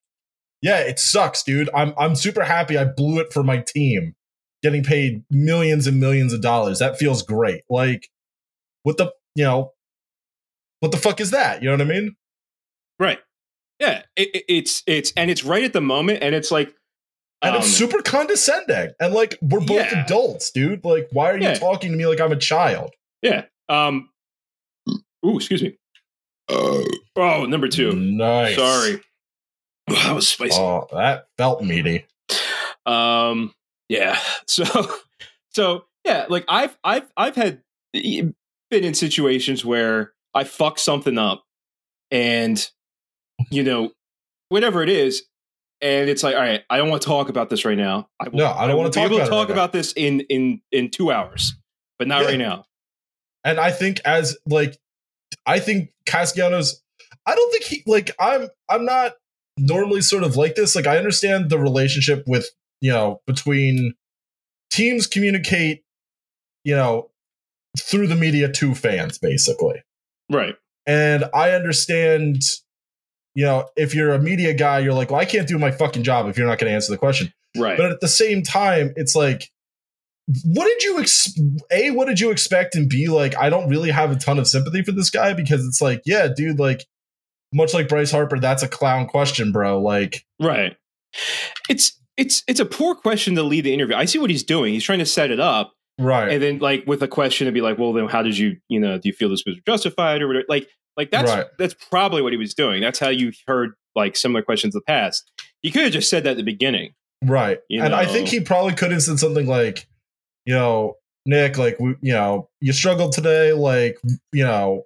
[0.61, 1.69] Yeah, it sucks, dude.
[1.75, 4.15] I'm I'm super happy I blew it for my team,
[4.63, 6.79] getting paid millions and millions of dollars.
[6.79, 7.63] That feels great.
[7.69, 8.07] Like,
[8.83, 9.73] what the, you know,
[10.79, 11.61] what the fuck is that?
[11.61, 12.15] You know what I mean?
[12.97, 13.19] Right.
[13.79, 14.03] Yeah.
[14.15, 16.73] It, it- it's it's and it's right at the moment, and it's like,
[17.43, 18.91] And um, it's super condescending.
[18.99, 20.03] And like, we're both Yeah.
[20.05, 20.83] adults, dude.
[20.85, 21.55] Like, why are you Yeah.
[21.55, 22.91] talking to me like I'm a child?
[23.21, 23.45] yeah.
[23.69, 24.09] Um.
[25.25, 25.77] Ooh, excuse me.
[26.49, 27.93] Oh, number two.
[27.93, 28.55] Nice.
[28.55, 29.01] Sorry.
[29.87, 30.55] That was spicy.
[30.55, 32.05] Oh, that felt meaty.
[32.85, 33.53] Um.
[33.89, 34.17] Yeah.
[34.47, 34.65] So.
[35.51, 37.61] So yeah, like I've I've I've had
[37.93, 38.33] been
[38.71, 41.43] in situations where I fuck something up,
[42.11, 42.65] and
[43.51, 43.91] you know,
[44.49, 45.23] whatever it is,
[45.83, 48.09] and it's like, all right, I don't want to talk about this right now.
[48.19, 49.67] I will, No, I don't will be talk able about to talk right now.
[49.67, 51.53] this in in in two hours,
[51.99, 52.27] but not Yeah.
[52.29, 52.65] right now.
[53.43, 54.79] And I think as like
[55.45, 56.81] I think Castellanos
[57.25, 59.13] I don't think he like I'm I'm not
[59.57, 60.75] normally sort of like this.
[60.75, 62.47] Like I understand the relationship with,
[62.81, 63.93] you know, between
[64.71, 65.83] teams communicate,
[66.63, 67.11] you know,
[67.79, 69.83] through the media to fans basically.
[70.31, 70.55] Right.
[70.87, 72.41] And I understand,
[73.35, 76.03] you know, if you're a media guy, you're like, well, I can't do my fucking
[76.03, 77.33] job if you're not going to answer the question.
[77.57, 77.77] Right.
[77.77, 79.49] But at the same time, it's like,
[80.45, 81.33] what did you ex-
[81.71, 81.91] a?
[81.91, 82.75] What did you expect?
[82.75, 85.65] And b like, I don't really have a ton of sympathy for this guy because
[85.65, 86.85] it's like, yeah, dude, like,
[87.53, 89.81] much like Bryce Harper, that's a clown question, bro.
[89.81, 90.75] Like, Right.
[91.69, 93.95] It's it's it's a poor question to lead the interview.
[93.95, 94.73] I see what he's doing.
[94.73, 97.61] He's trying to set it up, right, and then like with a question to be
[97.61, 100.27] like, well, then how did you you know do you feel this was justified or
[100.27, 100.45] whatever?
[100.47, 101.45] Like like that's Right.
[101.57, 102.81] that's probably what he was doing.
[102.81, 105.29] That's how you heard like similar questions in the past.
[105.61, 106.93] He could have just said that at the beginning.
[107.23, 107.59] right.
[107.69, 109.87] You and I think he probably could have said something like,
[110.45, 113.97] you know, Nick, like, we, you know, you struggled today, like,
[114.33, 114.83] you know,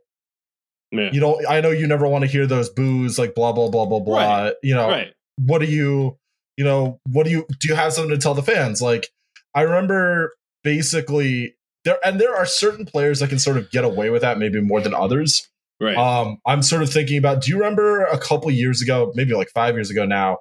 [0.92, 1.10] Yeah.
[1.12, 1.44] you don't.
[1.50, 4.44] I know you never want to hear those boos, like, blah blah blah blah blah.
[4.44, 4.54] Right.
[4.62, 5.14] You know, Right.
[5.38, 6.18] what do you
[6.58, 9.10] you know what do you do you have something to tell the fans like
[9.54, 14.10] i remember basically there and there are certain players that can sort of get away
[14.10, 15.48] with that maybe more than others
[15.80, 15.96] Right.
[15.96, 19.50] um i'm sort of thinking about do you remember a couple years ago maybe like
[19.54, 20.40] five years ago now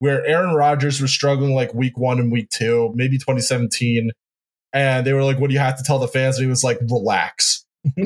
[0.00, 4.10] where aaron Rodgers was struggling like week one and week two maybe 2017
[4.74, 6.64] and they were like, "What do you have to tell the fans?" And he was
[6.64, 7.64] like, "Relax."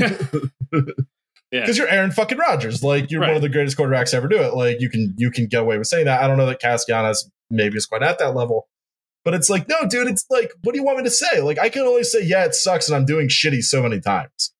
[1.51, 1.61] Yeah.
[1.61, 4.37] Because you're Aaron fucking Rodgers, like you're one of the greatest quarterbacks to ever do
[4.37, 4.53] it.
[4.53, 6.23] Like you can you can get away with saying that.
[6.23, 8.69] I don't know that Castellanos maybe is quite at that level,
[9.25, 11.41] but it's like, no, dude, it's like, what do you want me to say?
[11.41, 14.53] Like I can only say, yeah, it sucks, and I'm doing shitty so many times,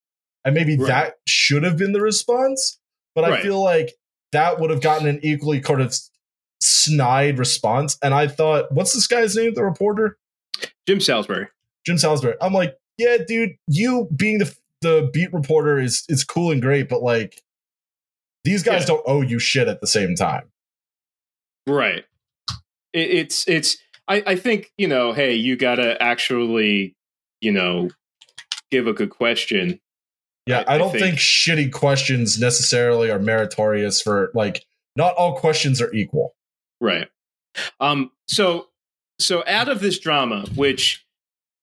[0.49, 0.89] and maybe Right.
[0.89, 2.79] that should have been the response,
[3.15, 3.93] but I feel like
[4.33, 5.95] that would have gotten an equally kind of
[6.61, 7.97] snide response.
[8.03, 9.55] And I thought, what's this guy's name?
[9.55, 10.19] The reporter,
[10.89, 11.49] Jim Salisbury.
[11.87, 12.35] Jim Salisbury.
[12.41, 16.89] I'm like, yeah, dude, you being the the beat reporter is is cool and great,
[16.89, 17.43] but like
[18.45, 18.87] these guys Yeah.
[18.89, 20.51] don't owe you shit at the same time.
[21.67, 22.05] Right.
[22.93, 23.77] It, it's it's.
[24.09, 25.13] I I think you know.
[25.13, 26.95] Hey, you gotta actually,
[27.41, 27.91] you know,
[28.71, 29.81] give a good question.
[30.49, 34.65] Yeah, I- I, I don't think- think, shitty questions necessarily are meritorious for like
[34.97, 36.35] not all questions are equal.
[36.81, 37.09] Right.
[37.81, 38.11] Um.
[38.27, 38.69] So
[39.21, 41.05] so out of this drama, which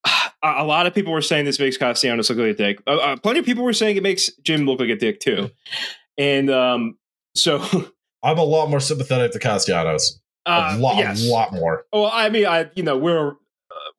[0.06, 0.12] a,
[0.44, 2.80] a lot of people were saying this makes Castellanos look like a dick.
[2.86, 5.50] Uh, uh, plenty of people were saying it makes Jim look like a dick too.
[6.18, 6.98] And um.
[7.36, 7.64] So.
[8.24, 10.20] I'm a lot more sympathetic to Castellanos.
[10.48, 11.28] Uh, a lot, yes.
[11.28, 11.86] a lot more.
[11.94, 13.34] Well, I mean, I you know we're uh,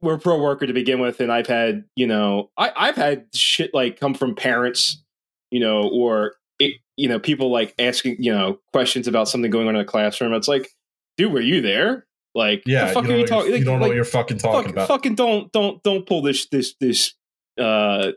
[0.02, 3.72] we're pro worker to begin with, and I've had you know I I've had shit
[3.74, 5.02] like come from parents,
[5.50, 9.68] you know, or it, you know people like asking you know questions about something going
[9.68, 10.32] on in the classroom.
[10.34, 10.68] It's like,
[11.16, 12.06] dude, were you there?
[12.34, 13.52] Like, Yeah, the fuck you are you talking?
[13.54, 14.88] you don't know like, what you're fucking talking fuck- about.
[14.88, 17.14] Fucking don't don't don't pull this this this
[17.58, 18.12] uh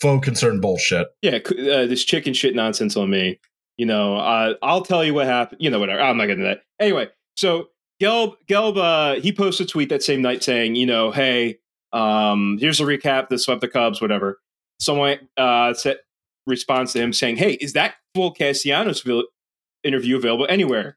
[0.00, 1.08] Faux concern bullshit.
[1.20, 3.38] yeah uh, this chicken shit nonsense on me.
[3.76, 5.60] You know, uh, I'll tell you what happened.
[5.60, 6.00] You know, whatever.
[6.00, 6.62] I'm not getting that.
[6.78, 7.68] Anyway, so
[8.00, 11.58] Gelb Gelb uh, he posted a tweet that same night saying, you know, hey,
[11.92, 13.28] um, here's a recap.
[13.28, 14.38] This swept the Cubs, whatever.
[14.78, 15.98] Someone uh, said
[16.46, 19.04] responds to him saying, hey, is that full Castellanos
[19.84, 20.96] interview available anywhere?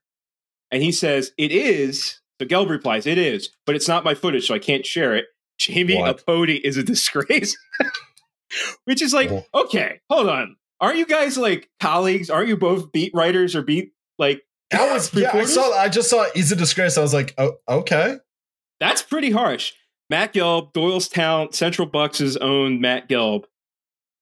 [0.72, 2.20] And he says it is.
[2.42, 5.26] So Gelb replies, it is, but it's not my footage, so I can't share it.
[5.60, 6.26] Jamie What?
[6.26, 7.56] Apody is a disgrace.
[8.86, 10.58] Which is like, okay, hold on.
[10.80, 12.30] Aren't you guys like colleagues?
[12.30, 14.44] Aren't you both beat writers or beat like
[14.78, 15.32] That was yeah.
[15.34, 15.72] I saw.
[15.72, 16.26] I just saw.
[16.34, 16.98] He's a disgrace.
[16.98, 18.18] I was like, oh, okay.
[18.80, 19.74] That's pretty harsh.
[20.10, 23.46] Matt Gelb, Doylestown, Central Bucks' own Matt Gelb.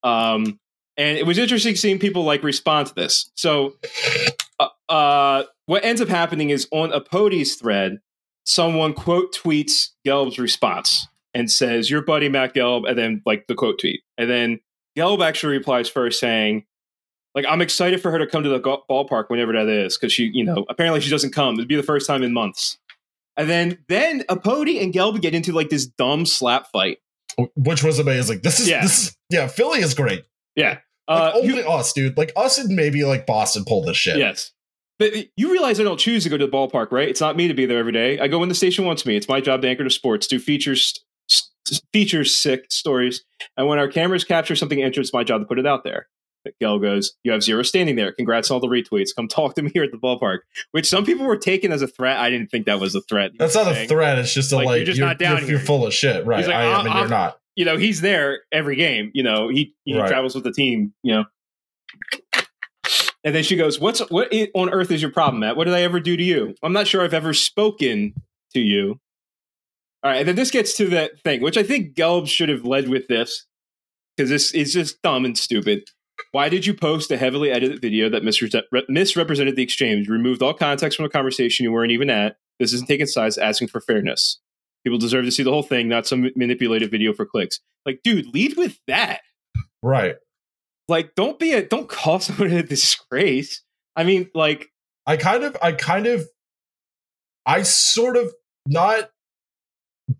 [0.04, 0.60] Um,
[0.98, 3.32] and it was interesting seeing people like respond to this.
[3.36, 3.76] So,
[4.60, 8.00] uh, uh, what ends up happening is on Apody's thread,
[8.46, 13.56] someone quote tweets Gelb's response and says, "Your buddy Matt Gelb," and then like the
[13.56, 14.60] quote tweet, and then
[14.98, 16.66] Gelb actually replies first saying,
[17.36, 20.12] "Like I'm excited for her to come to the go- ballpark whenever that is because
[20.14, 21.56] she, you know, apparently she doesn't come.
[21.56, 22.78] It'd be the first time in months."
[23.38, 26.98] And then then Apody and Gelb get into like this dumb slap fight.
[27.56, 28.42] Which was amazing.
[28.44, 28.82] This is Yeah.
[28.82, 29.08] this.
[29.08, 30.26] Is, yeah, Philly is great.
[30.56, 30.80] Yeah.
[31.08, 32.18] Like Uh, only you- us, dude.
[32.18, 34.18] Like us and maybe like Boston pulled this shit.
[34.18, 34.52] Yes.
[35.00, 37.08] But you realize I don't choose to go to the ballpark, right?
[37.10, 38.20] It's not me to be there every day.
[38.20, 39.16] I go when the station wants me.
[39.16, 40.94] It's my job to anchor the sports, do features,
[41.94, 43.24] features, sick stories,
[43.58, 46.08] and when our cameras capture something interesting, it's my job to put it out there.
[46.62, 48.12] Gelb goes, "You have zero standing there.
[48.12, 49.10] Congrats on all the retweets.
[49.16, 50.40] Come talk to me here at the ballpark."
[50.72, 52.18] Which some people were taking as a threat.
[52.18, 53.32] I didn't think that was a threat.
[53.38, 54.18] That's not a threat.
[54.20, 56.26] It's just a Like, like, you're just you're, not down you're, you're full of shit,
[56.26, 56.46] right?
[56.46, 57.38] Like, I uh, am, "I'll- and you're uh, not.
[57.56, 59.12] You know, he's there every game.
[59.14, 60.08] You know, he he Right.
[60.08, 60.94] travels with the team.
[61.04, 61.26] You know.
[63.24, 65.56] And then she goes, "What's what on earth is your problem, Matt?
[65.56, 66.56] What did I ever do to you?
[66.64, 68.14] I'm not sure I've ever spoken
[68.54, 69.00] to you."
[70.04, 72.66] All right, and then this gets to that thing, which I think Gelb should have
[72.66, 73.46] led with this
[74.18, 75.84] because this is just dumb and stupid.
[76.32, 80.54] Why did you post a heavily edited video that misre- misrepresented the exchange, removed all
[80.54, 82.38] context from a conversation you weren't even at?
[82.60, 84.40] This isn't taking sides, asking for fairness.
[84.84, 87.60] People deserve to see the whole thing, not some manipulated video for clicks.
[87.86, 89.22] Like, dude, lead with that.
[89.84, 90.16] Right.
[90.88, 93.64] Like, don't be a don't call someone a disgrace.
[93.96, 94.72] I mean, like,
[95.06, 96.28] I kind of, I kind of,
[97.46, 98.34] I sort of
[98.68, 99.10] not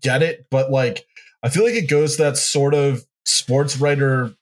[0.00, 1.06] get it, but like,
[1.42, 4.34] I feel like it goes to that sort of sports writer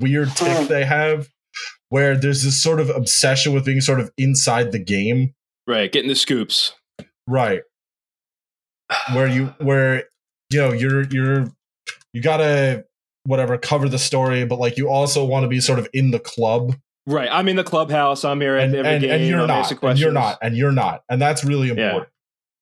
[0.00, 0.44] weird hmm.
[0.44, 1.28] tick they have
[1.88, 5.34] where there's this sort of obsession with being sort of inside the game.
[5.66, 6.72] right, getting the scoops.
[7.26, 7.60] Right.
[9.12, 10.04] Where you, where,
[10.50, 11.52] you know, you're, you're,
[12.14, 12.86] you gotta,
[13.24, 16.18] whatever, cover the story, but like you also want to be sort of in the
[16.18, 16.74] club.
[17.06, 18.24] Right, I'm in the clubhouse.
[18.24, 19.10] I'm here at and, every and, game.
[19.10, 21.72] and you're I'm not and you're not and you're not and that's really Yeah.
[21.72, 22.11] important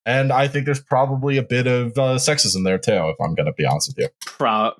[0.05, 3.53] and i think there's probably a bit of uh, sexism there too if i'm gonna
[3.53, 4.73] be honest with you Pro-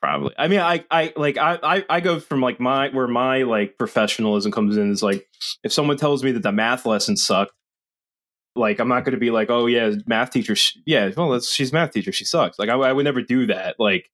[0.00, 0.34] probably.
[0.38, 3.78] I mean, I, I like, I, I, I go from like my where my like
[3.78, 5.26] professionalism comes in is like,
[5.64, 7.52] if someone tells me that the math lesson sucked,
[8.54, 11.50] like I'm not going to be like, oh yeah, math teacher, sh- yeah, well, that's,
[11.50, 12.58] she's a math teacher, she sucks.
[12.58, 13.76] Like I, I would never do that.
[13.78, 14.10] Like,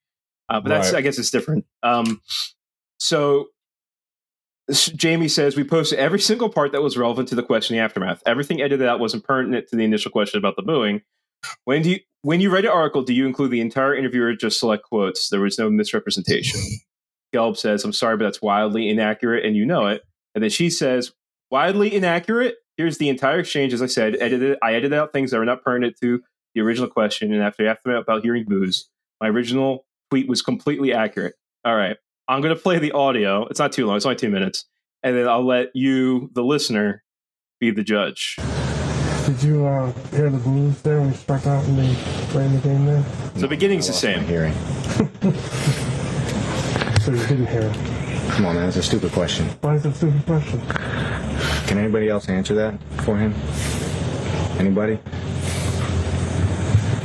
[0.48, 0.98] uh, but that's, Right.
[0.98, 1.66] I guess it's different.
[1.83, 2.20] Um,
[2.98, 3.48] so
[4.72, 7.85] Jamie says we posted every single part that was relevant to the question, in the
[7.85, 8.22] aftermath.
[8.26, 11.02] Everything edited out wasn't pertinent to the initial question about the booing.
[11.64, 14.35] When do you when you write an article, do you include the entire interview or
[14.35, 15.28] just select quotes?
[15.28, 16.61] There was no misrepresentation.
[17.35, 20.02] Gelb says, I'm sorry, but that's wildly inaccurate, and you know it.
[20.35, 21.12] And then she says,
[21.50, 22.56] wildly inaccurate.
[22.76, 23.72] Here's the entire exchange.
[23.72, 24.58] As I said, edited.
[24.62, 26.22] I edited out things that were not pertinent to
[26.54, 27.32] the original question.
[27.32, 28.88] And after after about hearing booze,
[29.20, 31.35] my original tweet was completely accurate.
[31.64, 31.96] All right,
[32.28, 33.46] I'm going to play the audio.
[33.46, 33.96] It's not too long.
[33.96, 34.64] It's only two minutes,
[35.02, 37.02] and then I'll let you, the listener,
[37.61, 38.37] be the judge.
[39.26, 41.94] Did you uh, hear the blues there when we struck out and they
[42.30, 43.04] playing the game there?
[43.35, 44.24] So the beginning's the same.
[44.24, 44.54] Hearing.
[47.02, 47.74] So you didn't hear it.
[48.30, 48.66] Come on, man.
[48.66, 49.48] That's a stupid question.
[49.61, 50.61] Why is that a stupid question?
[51.66, 53.35] Can anybody else answer that for him?
[54.61, 55.00] Anybody?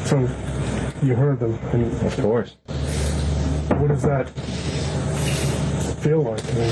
[0.06, 0.20] So
[1.02, 2.58] you heard them, and Of course.
[3.80, 4.32] What is that
[6.08, 6.40] feel like?
[6.40, 6.68] I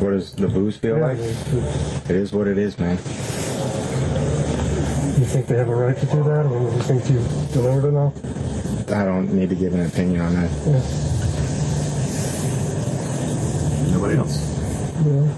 [0.00, 1.18] What does the booze feel yeah, like?
[1.18, 2.96] It is what it is, man.
[5.16, 7.18] You think they have a right to do that, or you think you
[7.52, 8.16] delivered enough?
[8.90, 10.50] I don't need to give an opinion on that.
[10.66, 10.82] Yeah.
[13.92, 14.36] Nobody else.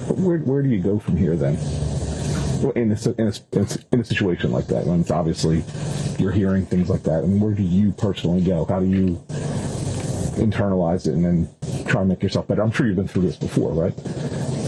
[0.08, 1.58] But where, where do you go from here then?
[2.62, 3.34] Well, In a, in, a,
[3.92, 5.62] in a situation like that, when it's obviously
[6.18, 8.64] you're hearing things like that, I mean, where do you personally go?
[8.64, 9.22] How do you
[10.36, 11.48] internalize it and then
[11.86, 12.62] try and make yourself better?
[12.62, 13.94] I'm sure you've been through this before, right?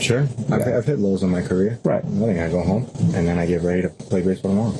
[0.02, 0.28] Sure.
[0.50, 1.78] I've, I've hit lows in my career.
[1.84, 2.04] Right.
[2.04, 4.74] I think I go home and then I get ready to play baseball tomorrow.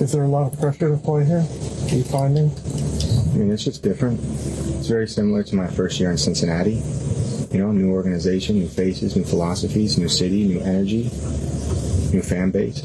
[0.00, 1.44] Is there a lot of pressure to play here?
[1.90, 2.50] Are you finding?
[2.50, 4.20] I mean, it's just different.
[4.22, 6.82] It's very similar to my first year in Cincinnati.
[7.50, 11.04] You know, new organization, new faces, new philosophies, new city, new energy,
[12.12, 12.82] new fan base.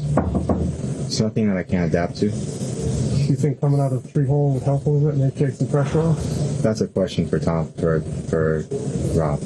[1.06, 2.30] It's nothing that I can't adapt to.
[3.24, 5.54] Do you think coming out of three hole would help a little bit, maybe take
[5.54, 6.18] some pressure off?
[6.60, 8.66] That's a question for Tom for for
[9.14, 9.40] Rob.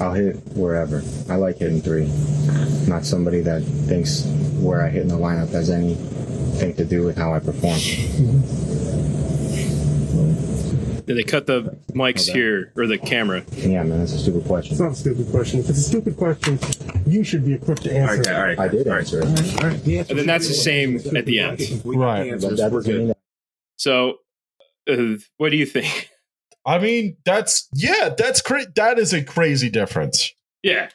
[0.00, 1.04] I'll hit wherever.
[1.28, 2.10] I like hitting three.
[2.88, 4.24] Not somebody that thinks
[4.58, 7.78] where I hit in the lineup has anything to do with how I perform.
[7.78, 8.57] Mm-hmm.
[11.08, 13.42] Did they cut the mics here or the camera?
[13.56, 14.72] Yeah, man, that's a stupid question.
[14.72, 15.60] It's not a stupid question.
[15.60, 16.58] If it's a stupid question,
[17.06, 18.50] you should be equipped to answer.
[18.50, 18.58] it.
[18.58, 20.10] I did answer it.
[20.10, 21.60] And then that's the same at the end.
[21.82, 22.32] Right.
[22.32, 23.16] But that doesn't mean that
[23.76, 24.18] So,
[24.86, 26.10] uh, what do you think?
[26.66, 30.30] I mean, that's yeah, that's cra- that is a crazy difference.
[30.62, 30.90] Yeah,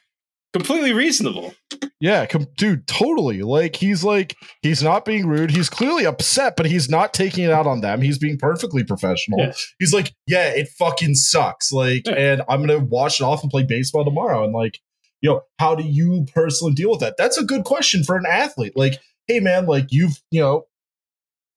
[0.54, 1.54] completely reasonable.
[2.00, 3.42] Yeah, com- dude, totally.
[3.42, 5.52] Like he's like he's not being rude.
[5.52, 8.02] He's clearly upset, but he's not taking it out on them.
[8.02, 9.40] He's being perfectly professional.
[9.40, 9.54] Yeah.
[9.80, 11.72] He's like, yeah, it fucking sucks.
[11.72, 12.14] Like, Yeah.
[12.14, 14.44] and I'm gonna wash it off and play baseball tomorrow.
[14.44, 14.80] And like,
[15.22, 17.16] you know, how do you personally deal with that?
[17.18, 18.74] That's a good question for an athlete.
[18.76, 20.66] Like, hey man, like you've, you know,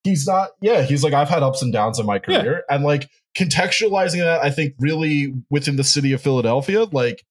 [0.04, 0.50] he's not.
[0.60, 2.40] Yeah, he's like, I've had ups and downs in my Yeah.
[2.42, 7.24] career, and like contextualizing that, I think really within the city of Philadelphia, like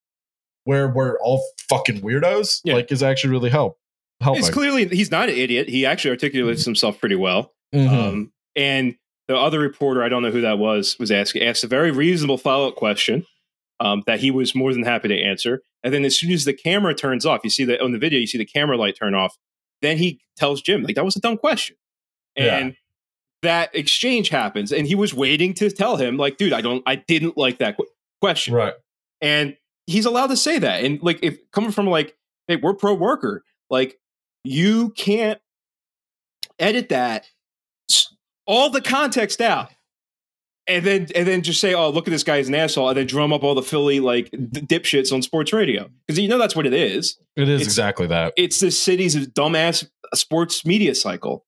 [0.66, 2.76] where we're all fucking weirdos, Yeah.
[2.76, 3.78] like is actually really help
[4.22, 4.40] helping.
[4.42, 5.70] It's clearly he's not an idiot.
[5.70, 7.54] He actually articulates himself pretty well.
[7.74, 7.90] Mhm.
[7.90, 8.96] Um, and
[9.28, 12.38] the other reporter, I don't know who that was, was asking asked a very reasonable
[12.38, 13.26] follow up question
[13.80, 15.62] um, that he was more than happy to answer.
[15.84, 18.20] And then as soon as the camera turns off, you see that on the video,
[18.20, 19.36] you see the camera light turn off.
[19.82, 21.76] Then he tells Jim, like, that was a dumb question.
[22.38, 22.58] Yeah.
[22.58, 22.76] And
[23.42, 24.72] that exchange happens.
[24.72, 27.78] And he was waiting to tell him, like, dude, I don't, I didn't like that
[27.78, 27.86] qu-
[28.22, 28.54] question.
[28.54, 28.74] right.
[29.22, 30.84] And he's allowed to say that.
[30.84, 32.16] And like, if coming from like,
[32.48, 33.98] hey, we're pro worker, like,
[34.44, 35.40] you can't
[36.60, 37.26] edit that
[38.48, 39.70] all the context out
[40.68, 42.98] and then and then just say oh look at this guy he's an asshole and
[42.98, 46.38] then drum up all the philly like d- dipshits on sports radio because you know
[46.38, 48.34] that's what it is It is It's- exactly that.
[48.38, 51.46] it's the city's dumbass sports media cycle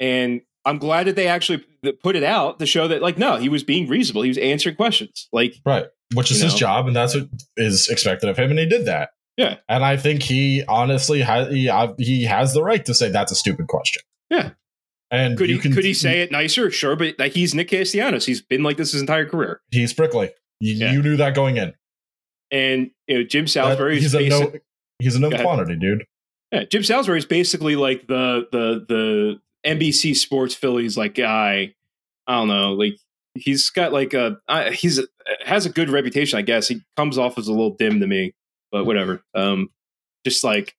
[0.00, 1.64] and i'm glad that they actually
[2.02, 4.76] put it out to show that like no he was being reasonable he was answering
[4.76, 5.86] questions like Right.
[6.14, 6.58] Which is You his know?
[6.58, 9.10] job, and that's what is expected of him, and he did that.
[9.36, 9.56] Yeah.
[9.68, 13.32] And I think he honestly has he, uh, he has the right to say that's
[13.32, 14.02] a stupid question.
[14.30, 14.50] Yeah.
[15.10, 18.26] And could he can could he say it nicer sure but like he's nick castellanos
[18.26, 20.30] he's been like this his entire career he's prickly.
[20.58, 20.92] You, Yeah.
[20.92, 21.74] you knew that going in.
[22.50, 24.52] and you know jim salisbury he's is a no
[24.98, 25.42] he's a ahead.
[25.42, 26.04] quantity, dude.
[26.52, 31.74] Yeah, Jim Salisbury is basically like the the the NBC Sports Phillies like guy.
[32.28, 32.98] I don't know, like
[33.38, 35.00] he's got like a uh, he's
[35.44, 36.68] has a good reputation, I guess.
[36.68, 38.34] He comes off as a little dim to me,
[38.70, 39.22] but whatever.
[39.34, 39.68] Um,
[40.24, 40.74] just like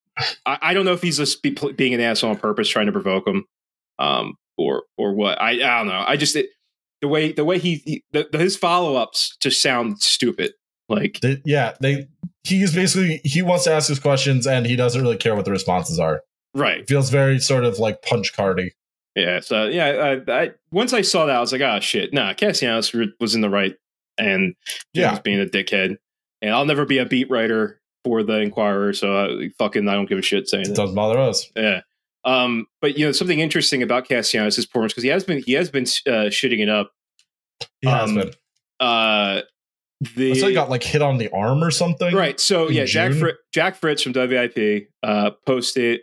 [0.45, 2.91] I, I don't know if he's just be, being an asshole on purpose, trying to
[2.91, 3.45] provoke him,
[3.99, 5.41] um, or or what.
[5.41, 6.03] I I don't know.
[6.05, 6.49] I just it,
[7.01, 10.53] the way the way he, he the, his follow ups just sound stupid.
[10.89, 12.07] Like yeah, they
[12.43, 15.51] he's basically he wants to ask his questions and he doesn't really care what the
[15.51, 16.21] responses are.
[16.53, 18.71] right, It feels very sort of like punch cardy.
[19.17, 22.33] Yeah, so yeah, I, I once I saw that, I was like, oh shit, nah,
[22.35, 23.73] Castellanos re- was in the right,
[24.19, 24.53] and
[24.93, 25.11] Yeah.
[25.11, 25.97] was being a dickhead,
[26.41, 30.07] and I'll never be a beat writer for the Inquirer, so I, fucking I don't
[30.07, 30.75] give a shit saying It it.
[30.75, 31.51] doesn't bother us.
[31.55, 31.81] Yeah.
[32.25, 35.71] Um, but you know something interesting about Castellanos' performance because he has been he has
[35.71, 36.91] been uh, shitting it up.
[37.81, 38.31] He has Um, been.
[38.79, 39.41] Uh,
[40.15, 42.13] the I saw he got like hit on the arm or something.
[42.13, 42.39] right.
[42.39, 43.19] So yeah, Jack June?
[43.21, 46.01] Fri- Jack Fritz from WIP uh, posted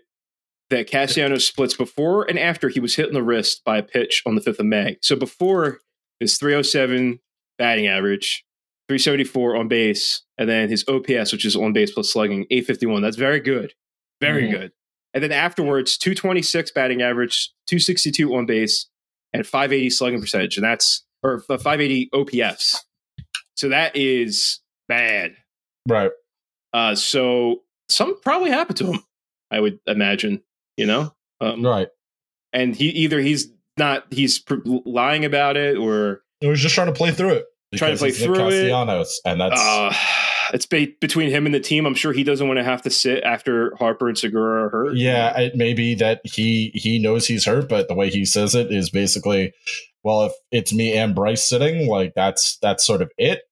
[0.75, 4.23] that Castellanos splits before and after he was hit in the wrist by a pitch
[4.27, 4.99] on the fifth of May.
[5.03, 5.79] So before
[6.21, 7.21] his 307
[7.59, 8.45] batting average,
[8.89, 13.03] 374 on base, and then his OPS, which is on base plus slugging, 851.
[13.03, 13.73] That's very good,
[14.21, 14.51] very Mhm.
[14.51, 14.73] good.
[15.15, 18.89] And then afterwards, 226 batting average, 262 on base,
[19.33, 22.85] and 580 slugging percentage, and that's or uh, 580 OPS.
[23.57, 25.37] So that is bad.
[25.89, 26.11] Right.
[26.75, 29.01] Uh, so something probably happened to him.
[29.51, 30.43] I would imagine,
[30.77, 31.13] you know.
[31.41, 31.89] Um, Right.
[32.53, 36.87] and he either he's not he's pr- lying about it or He was just trying
[36.87, 37.45] to play through it.
[37.75, 38.71] Trying to play through it.
[38.71, 39.93] Castellanos, and that's uh,
[40.53, 41.87] it's be- between him and the team.
[41.87, 44.97] I'm sure he doesn't want to have to sit after Harper and Segura are hurt.
[44.97, 45.37] yeah.
[45.41, 48.71] It may be that he he knows he's hurt, but the way he says it
[48.71, 49.53] is basically,
[50.05, 53.43] well, if it's me and Bryce sitting, like that's that's sort of it.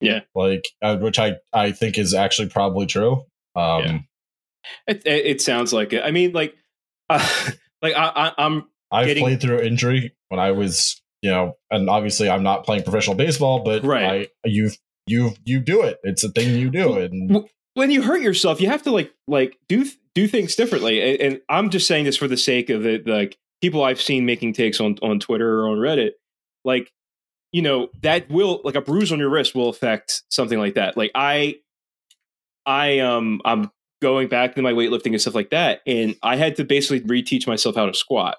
[0.00, 0.20] Yeah.
[0.34, 3.22] Like uh, which I I think is actually probably true.
[3.54, 3.98] Um, Yeah.
[4.88, 6.02] It, it, it sounds like it.
[6.04, 6.54] I mean, like,
[7.08, 7.28] uh,
[7.82, 11.88] like I, I, I'm I've Getting- played through injury when I was, you know, and
[11.90, 14.30] obviously I'm not playing professional baseball, but Right.
[14.44, 14.70] I you
[15.06, 15.98] you you do it.
[16.02, 19.56] It's a thing you do, and when you hurt yourself, you have to like like
[19.68, 21.00] do do things differently.
[21.00, 23.06] And, and I'm just saying this for the sake of it.
[23.06, 26.10] Like people I've seen making takes on on Twitter or on Reddit,
[26.64, 26.90] like
[27.52, 30.96] you know that will like a bruise on your wrist will affect something like that.
[30.96, 31.56] Like I,
[32.66, 33.70] I um I'm
[34.00, 37.46] going back to my weightlifting and stuff like that, and I had to basically reteach
[37.46, 38.36] myself how to squat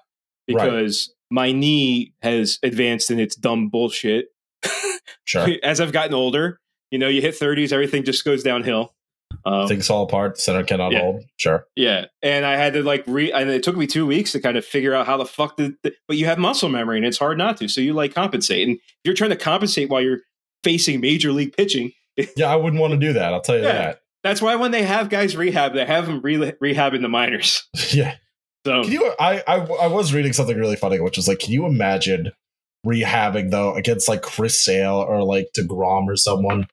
[0.50, 0.64] Right.
[0.64, 4.26] because my knee has advanced in its dumb bullshit
[5.24, 6.58] sure as I've gotten older.
[6.90, 8.94] You know, you hit 30s, everything just goes downhill.
[9.44, 10.38] Um, things fall apart.
[10.40, 11.00] Center cannot Yeah.
[11.02, 11.22] hold.
[11.36, 14.40] Sure, yeah, and I had to like re, and it took me two weeks to
[14.40, 15.74] kind of figure out how the fuck did.
[15.84, 17.68] The, but you have muscle memory, and it's hard not to.
[17.68, 20.18] So you like compensate, and if you're trying to compensate while you're
[20.64, 21.92] facing major league pitching.
[22.36, 23.32] yeah, I wouldn't want to do that.
[23.32, 23.94] I'll tell you Yeah.
[24.22, 27.66] That's why when they have guys rehab, they have them re- rehab in the minors.
[27.92, 28.16] Yeah,
[28.66, 29.14] So can you?
[29.18, 32.32] I, I I was reading something really funny, which is like, can you imagine
[32.86, 36.66] rehabbing though against like Chris Sale or like Degrom or someone?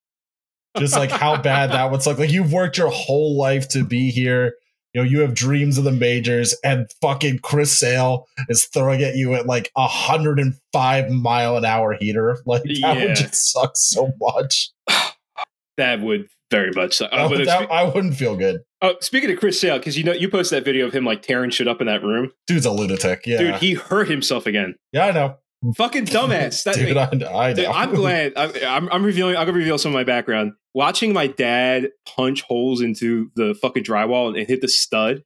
[0.78, 2.20] Just like how bad that would look.
[2.20, 4.54] Like you've worked your whole life to be here.
[4.94, 9.16] You know, you have dreams of the majors, and fucking Chris Sale is throwing at
[9.16, 12.38] you at like a hundred and five mile an hour heater.
[12.46, 12.94] Like that Yeah.
[13.06, 14.72] would just suck so much.
[15.78, 17.00] that would very much.
[17.00, 18.62] That Uh, that- I wouldn't feel good.
[18.82, 21.22] oh, speaking of Chris Sale, because you know you posted that video of him like
[21.22, 23.26] tearing shit up in that room, Dude's a lunatic.
[23.26, 23.56] Yeah, dude.
[23.56, 24.76] He hurt himself again.
[24.92, 25.38] yeah, I know.
[25.76, 26.64] Fucking dumbass.
[26.64, 27.54] That, Dude, I, I.
[27.54, 28.34] Dude, I'm glad.
[28.38, 29.36] I, I'm, I'm revealing.
[29.36, 30.54] I'm gonna reveal some of my background.
[30.76, 35.24] Watching my dad punch holes into the fucking drywall and, hit the stud.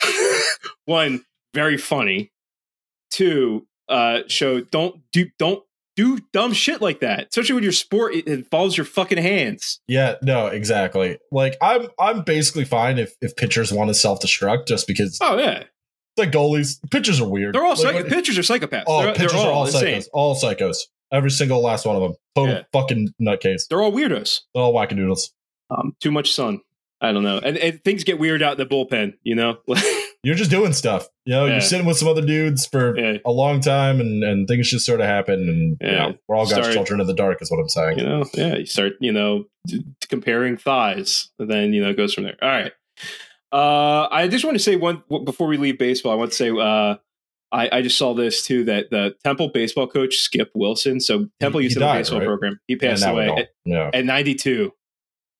[0.84, 2.30] One, very funny.
[3.10, 5.62] Two, uh, show don't do don't
[5.96, 7.28] do dumb shit like that.
[7.30, 9.80] Especially when your sport it involves your fucking hands.
[9.86, 11.18] Yeah, no, exactly.
[11.30, 15.38] Like I'm I'm basically fine if if pitchers want to self destruct just because Oh
[15.38, 15.64] yeah,
[16.16, 17.54] like goalies, pitchers are weird.
[17.54, 18.84] they're all like, psych- pitchers are psychopaths.
[18.86, 20.00] Oh, they're, pitchers they're are all all insane.
[20.00, 20.08] psychos.
[20.12, 20.76] All psychos.
[21.12, 22.14] Every single last one of them.
[22.34, 22.62] Total Yeah.
[22.72, 23.68] fucking nutcase.
[23.68, 24.40] They're all weirdos.
[24.52, 25.30] They're all wackadoodles.
[25.70, 26.60] Um, too much sun.
[27.00, 29.14] I don't know, and, and things get weird out in the bullpen.
[29.22, 29.58] You know.
[30.24, 31.08] You're just doing stuff.
[31.26, 31.52] You know, Yeah.
[31.52, 33.18] you're sitting with some other dudes for Yeah.
[33.24, 36.48] a long time and, and things just sort of happen and you know, we're all
[36.48, 37.98] God's children of the dark is what I'm saying.
[37.98, 39.44] you know yeah you start you know
[40.08, 42.72] comparing thighs and then you know it goes from there all right
[43.52, 46.50] uh i just want to say one before we leave baseball i want to say
[46.50, 46.96] uh
[47.52, 50.98] I, I just saw this too that the Temple baseball coach Skip Wilson.
[50.98, 52.26] So Temple he used to have a baseball right?
[52.26, 52.58] program.
[52.66, 53.90] He passed away at, Yeah.
[53.94, 54.72] at 92.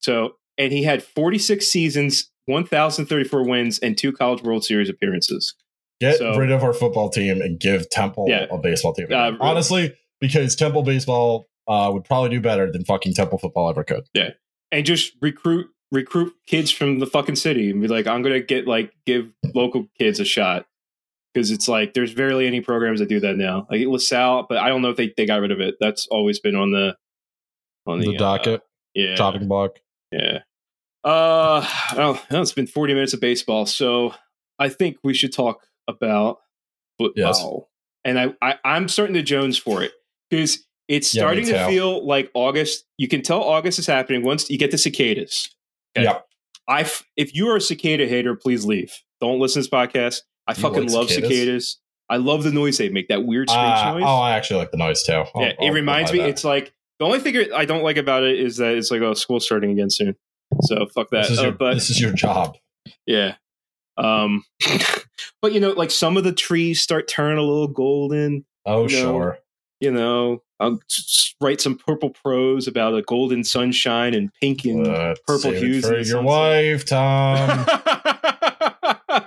[0.01, 5.55] So and he had 46 seasons, 1,034 wins, and two College World Series appearances.
[6.01, 8.47] Get So- rid of our football team and give Temple Yeah.
[8.51, 9.07] a baseball team.
[9.11, 13.83] Uh, Honestly, because Temple baseball uh, would probably do better than fucking Temple football ever
[13.85, 14.05] could.
[14.13, 14.31] Yeah,
[14.71, 18.67] and just recruit recruit kids from the fucking city and be like, I'm gonna get
[18.67, 20.67] like give local kids a shot
[21.33, 23.67] because it's like there's barely any programs that do that now.
[23.71, 25.77] Like LaSalle, but I don't know if they, they got rid of it.
[25.81, 26.97] That's always been on the
[27.87, 28.61] on the, The, uh, docket,
[28.95, 29.79] yeah, chopping block.
[30.13, 30.41] yeah.
[31.05, 31.67] Uh,
[32.31, 34.15] it's been 40 minutes of baseball, so
[34.59, 36.39] I think we should talk about
[36.99, 37.71] football.
[38.05, 39.93] And I, I I'm starting to Jones for it
[40.31, 42.85] because it's Yeah, starting to feel like August.
[42.99, 45.49] You can tell August is happening once you get the cicadas.
[45.97, 46.05] Okay.
[46.05, 46.19] Yeah.
[46.69, 48.93] I if you are a cicada hater, please leave.
[49.21, 50.21] Don't listen to this podcast.
[50.47, 51.31] I You fucking like love cicadas?
[51.39, 51.81] cicadas.
[52.11, 53.09] I love the noise they make.
[53.09, 54.05] That weird screech Uh, noise.
[54.07, 55.13] oh, I actually like the noise too.
[55.13, 56.19] I'll- yeah, I'll it reminds me.
[56.19, 56.29] that.
[56.29, 59.15] It's like the only thing I don't like about it is that it's like oh,
[59.15, 60.15] school starting again soon.
[60.65, 61.23] So fuck that.
[61.23, 62.57] This is Uh, your but this is your job.
[63.07, 63.37] yeah.
[63.97, 64.45] Um,
[65.43, 68.45] but you know, like some of the trees start turning a little golden.
[68.67, 68.89] Oh No.
[68.89, 69.39] sure.
[69.81, 70.81] You know, I'll
[71.43, 75.85] write some purple prose about a golden sunshine and pink and Uh, purple hues.
[75.87, 76.25] for your sunset.
[76.25, 77.67] wife, Tom.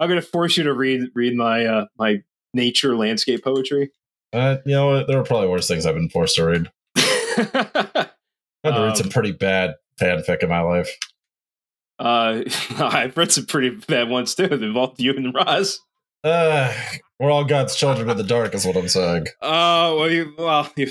[0.00, 2.22] I'm gonna force you to read read my uh, my
[2.54, 3.92] nature landscape poetry.
[4.32, 5.04] uh, you know?
[5.04, 6.70] There are probably worse things I've been forced to read.
[6.96, 8.10] I've
[8.64, 10.90] had to read some Um, pretty bad fanfic in my life.
[11.98, 12.42] uh,
[12.78, 15.80] I've read some pretty bad ones too that involved you and Roz.
[16.24, 16.72] Uh,
[17.20, 19.26] we're all God's children in the dark, is what I'm saying.
[19.40, 20.90] Oh well, you well, you,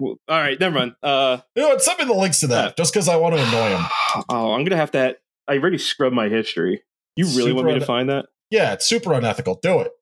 [0.00, 0.94] all right, never mind.
[1.02, 1.82] Uh, You know what?
[1.82, 3.84] Send me the links to that, just because I want to annoy him.
[4.28, 5.16] oh, I'm gonna have to.
[5.48, 6.82] I already scrubbed my history.
[7.16, 8.26] You really want me to find that?
[8.50, 9.58] Yeah, it's super unethical.
[9.62, 9.92] Do it.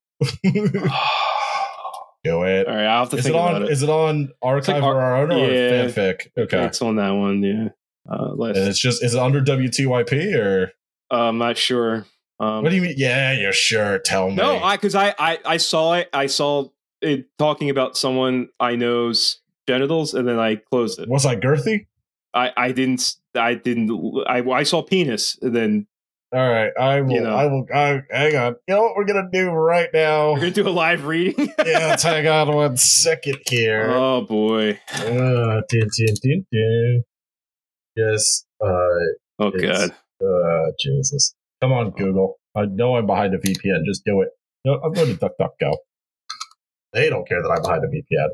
[2.22, 2.68] Do it.
[2.68, 3.62] All right, I'll have to Is think it about on?
[3.62, 3.70] it.
[3.70, 5.86] Is it on archive ar- or our own or yeah.
[5.86, 6.26] fanfic?
[6.36, 6.64] Okay.
[6.66, 7.42] It's on that one.
[7.42, 7.68] Yeah.
[8.08, 10.72] Uh, last, And it's just is it under WTYP or
[11.10, 12.06] uh, I'm not sure.
[12.38, 12.94] Um, what do you mean?
[12.96, 13.98] Yeah, you're sure.
[13.98, 14.36] Tell me.
[14.36, 16.08] No, I because I, I I saw it.
[16.12, 16.68] I saw
[17.02, 21.08] it talking about someone I know's genitals, and then I closed it.
[21.08, 21.86] was I girthy?
[22.32, 23.16] I I didn't.
[23.34, 23.90] I didn't.
[24.26, 25.86] I I saw penis, and then
[26.32, 27.12] All right, I will.
[27.12, 27.34] You know.
[27.36, 27.66] I will.
[27.74, 28.56] I, hang on.
[28.66, 30.32] You know what we're gonna do right now?
[30.32, 31.52] we're gonna do a live reading.
[31.66, 33.86] yeah, let's hang on one second here.
[33.90, 34.78] oh boy.
[34.94, 37.04] Uh, dun, dun, dun, dun.
[38.06, 38.44] Yes.
[38.60, 38.66] Uh,
[39.38, 39.94] Oh god.
[40.24, 41.34] uh, Jesus.
[41.62, 42.36] Come on, Google.
[42.56, 43.84] I know I'm behind a VPN.
[43.86, 44.28] Just do it.
[44.64, 45.76] No, I'm going to DuckDuckGo.
[46.92, 48.28] They don't care that I'm behind a VPN.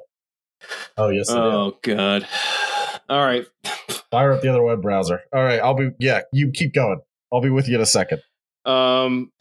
[0.97, 1.27] Oh yes.
[1.31, 2.27] Oh god.
[3.09, 3.47] All right.
[4.11, 5.21] Fire up the other web browser.
[5.33, 5.91] All right, I'll be.
[6.01, 7.01] Yeah, you keep going.
[7.33, 8.23] I'll be with you in a second.
[8.65, 9.31] Um.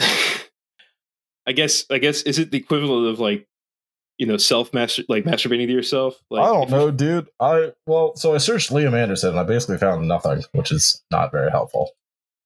[1.47, 1.85] I guess.
[1.89, 3.47] I guess is it the equivalent of like,
[4.17, 6.15] you know, self master like masturbating to yourself?
[6.29, 7.27] Like, I don't know, dude.
[7.39, 11.31] I well, so I searched Liam Anderson and I basically found nothing, which is not
[11.31, 11.91] very helpful.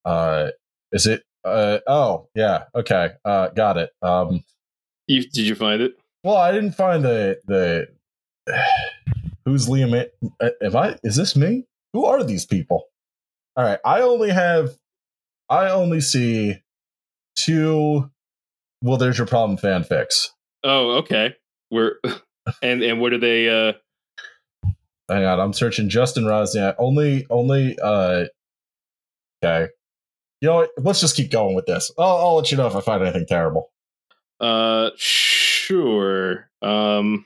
[0.05, 0.49] Uh,
[0.91, 1.24] is it?
[1.45, 3.11] Uh, oh yeah, okay.
[3.24, 3.91] Uh, got it.
[4.01, 4.43] Um,
[5.07, 5.93] You did you find it?
[6.24, 7.88] well, I didn't find the the
[9.45, 9.93] who's Liam.
[9.99, 10.97] An- uh, Am I?
[11.03, 11.65] Is this me?
[11.93, 12.86] Who are these people?
[13.55, 14.72] All right, I only have.
[15.49, 16.61] I only see
[17.36, 18.09] two.
[18.82, 20.30] Well, there's your problem fanfics.
[20.63, 21.36] Oh, okay.
[21.72, 21.95] We're
[22.61, 23.49] and and what are they?
[23.49, 23.74] uh
[25.09, 26.76] Hang on, I'm searching Justin Rosniak.
[26.78, 27.78] Only, only.
[27.82, 28.26] uh
[29.43, 29.70] Okay,
[30.41, 30.70] you know what?
[30.78, 31.91] Let's just keep going with this.
[31.97, 33.72] I'll, I'll let you know if I find anything terrible.
[34.39, 36.49] Uh, sure.
[36.61, 37.26] Um,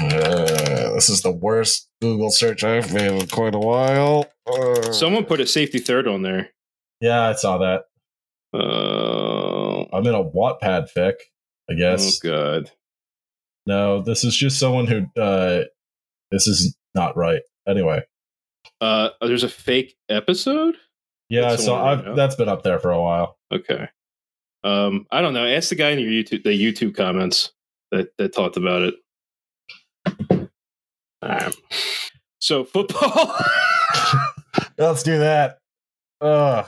[0.00, 4.26] Uh, this is the worst Google search I've made in quite a while.
[4.46, 6.50] Uh, someone put a safety third on there.
[7.00, 7.84] yeah, I saw that.
[8.54, 11.14] Uh, I'm in a Wattpad fic,
[11.70, 12.20] I guess.
[12.24, 12.70] Oh god.
[13.66, 15.06] No, this is just someone who.
[15.20, 15.64] uh
[16.30, 17.42] This is not right.
[17.66, 18.02] Anyway,
[18.80, 20.76] Uh, there's a fake episode.
[21.28, 23.38] yeah, so I've, that's been up there for a while.
[23.52, 23.88] Okay.
[24.64, 25.46] Um, I don't know.
[25.46, 27.52] Ask the guy in your YouTube, the YouTube comments
[27.92, 28.94] that that talked about it.
[31.24, 31.54] Alright.
[32.40, 33.34] So football.
[34.78, 35.58] Let's do that.
[36.20, 36.66] Ugh.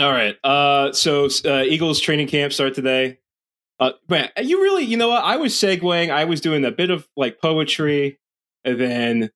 [0.00, 0.36] All right.
[0.44, 3.18] Uh, so uh, Eagles training camp start today.
[3.82, 5.24] Uh, man, you really, you know what?
[5.24, 6.10] I was segueing.
[6.10, 8.20] I was doing a bit of like poetry,
[8.64, 9.30] and then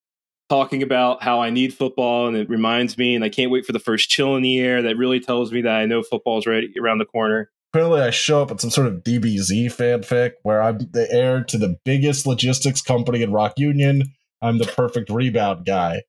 [0.49, 3.73] talking about how I need football, and it reminds me, and I can't wait for
[3.73, 4.83] the first chill in the air.
[4.83, 7.51] That really tells me that I know football's right around the corner.
[7.73, 11.59] Apparently, I show up at some sort of DBZ fanfic where I'm the heir to
[11.59, 14.05] the biggest logistics company in Rock Union.
[14.41, 16.03] I'm the perfect rebound guy.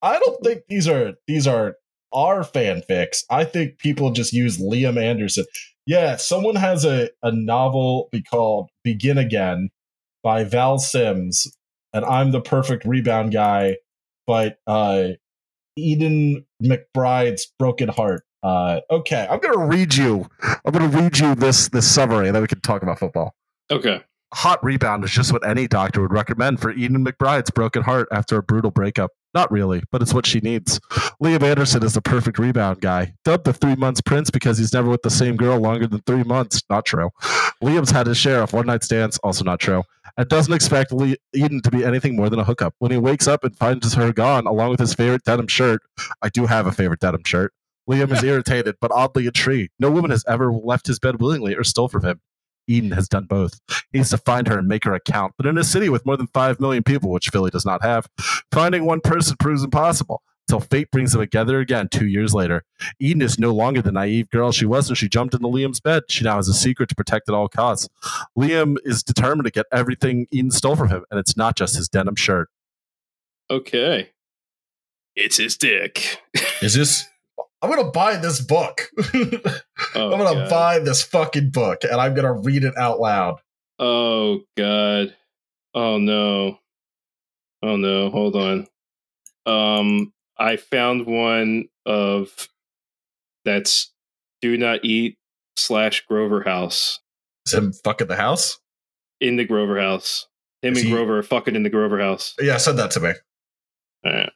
[0.00, 1.76] I don't think these are these are
[2.14, 3.24] our fanfics.
[3.30, 5.44] I think people just use Liam Anderson.
[5.86, 9.70] Yeah, someone has a, a novel be called Begin Again
[10.22, 11.46] by Val Sims,
[11.92, 13.76] and I'm the perfect rebound guy,
[14.26, 15.08] but uh
[15.76, 18.24] Eden McBride's Broken Heart.
[18.42, 20.26] Uh, okay, I'm gonna read you.
[20.42, 23.34] I'm gonna read you this this summary, and then we can talk about football.
[23.70, 24.02] Okay.
[24.34, 28.36] Hot rebound is just what any doctor would recommend for Eden McBride's broken heart after
[28.36, 29.12] a brutal breakup.
[29.34, 30.78] Not really, but it's what she needs.
[31.22, 33.14] Liam Anderson is the perfect rebound guy.
[33.24, 36.22] Dubbed the three months prince because he's never with the same girl longer than three
[36.22, 36.62] months.
[36.70, 37.10] Not true.
[37.62, 39.18] Liam's had his share of one night stands.
[39.18, 39.82] Also not true.
[40.16, 42.74] And doesn't expect Le- Eden to be anything more than a hookup.
[42.78, 45.82] When he wakes up and finds her gone, along with his favorite denim shirt,
[46.22, 47.52] I do have a favorite denim shirt.
[47.90, 49.72] Liam is irritated, but oddly intrigued.
[49.80, 52.20] No woman has ever left his bed willingly or stole from him.
[52.66, 53.60] Eden has done both.
[53.92, 55.34] He needs to find her and make her account.
[55.36, 58.08] But in a city with more than 5 million people, which Philly does not have,
[58.52, 62.64] finding one person proves impossible until fate brings them together again two years later.
[63.00, 66.02] Eden is no longer the naive girl she was when she jumped into Liam's bed.
[66.08, 67.88] She now has a secret to protect at all costs.
[68.38, 71.88] Liam is determined to get everything Eden stole from him, and it's not just his
[71.88, 72.50] denim shirt.
[73.50, 74.10] Okay.
[75.16, 76.20] It's his dick.
[76.60, 77.06] Is this?
[77.64, 78.88] I'm gonna buy this book.
[79.96, 80.50] Oh, I'm gonna God.
[80.50, 83.40] buy this fucking book and I'm gonna read it out loud.
[83.78, 85.14] Oh god.
[85.72, 86.58] Oh no.
[87.62, 88.10] Oh no.
[88.10, 88.66] Hold on.
[89.46, 92.48] Um I found one of
[93.44, 93.92] that's
[94.42, 95.16] do not eat
[95.56, 96.98] slash Grover House.
[97.46, 98.58] Is him fucking the house?
[99.20, 100.26] In the Grover House.
[100.62, 102.34] Him Is and he- Grover are fucking in the Grover House.
[102.40, 103.12] Yeah, send that to me.
[104.04, 104.32] Alright.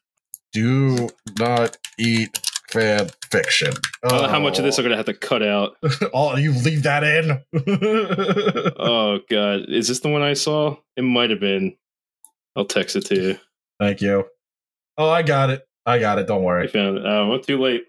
[0.52, 1.08] Do
[1.38, 2.38] not eat
[2.70, 3.72] fan fiction.
[4.04, 5.76] I don't know how much of this I'm gonna have to cut out.
[6.14, 7.42] Oh, you leave that in.
[8.78, 9.66] Oh god.
[9.68, 10.76] Is this the one I saw?
[10.96, 11.76] It might have been.
[12.56, 13.38] I'll text it to you.
[13.80, 14.24] Thank you.
[14.96, 15.66] Oh, I got it.
[15.86, 16.26] I got it.
[16.26, 16.64] Don't worry.
[16.64, 17.04] I found it.
[17.06, 17.84] Oh, well, too late.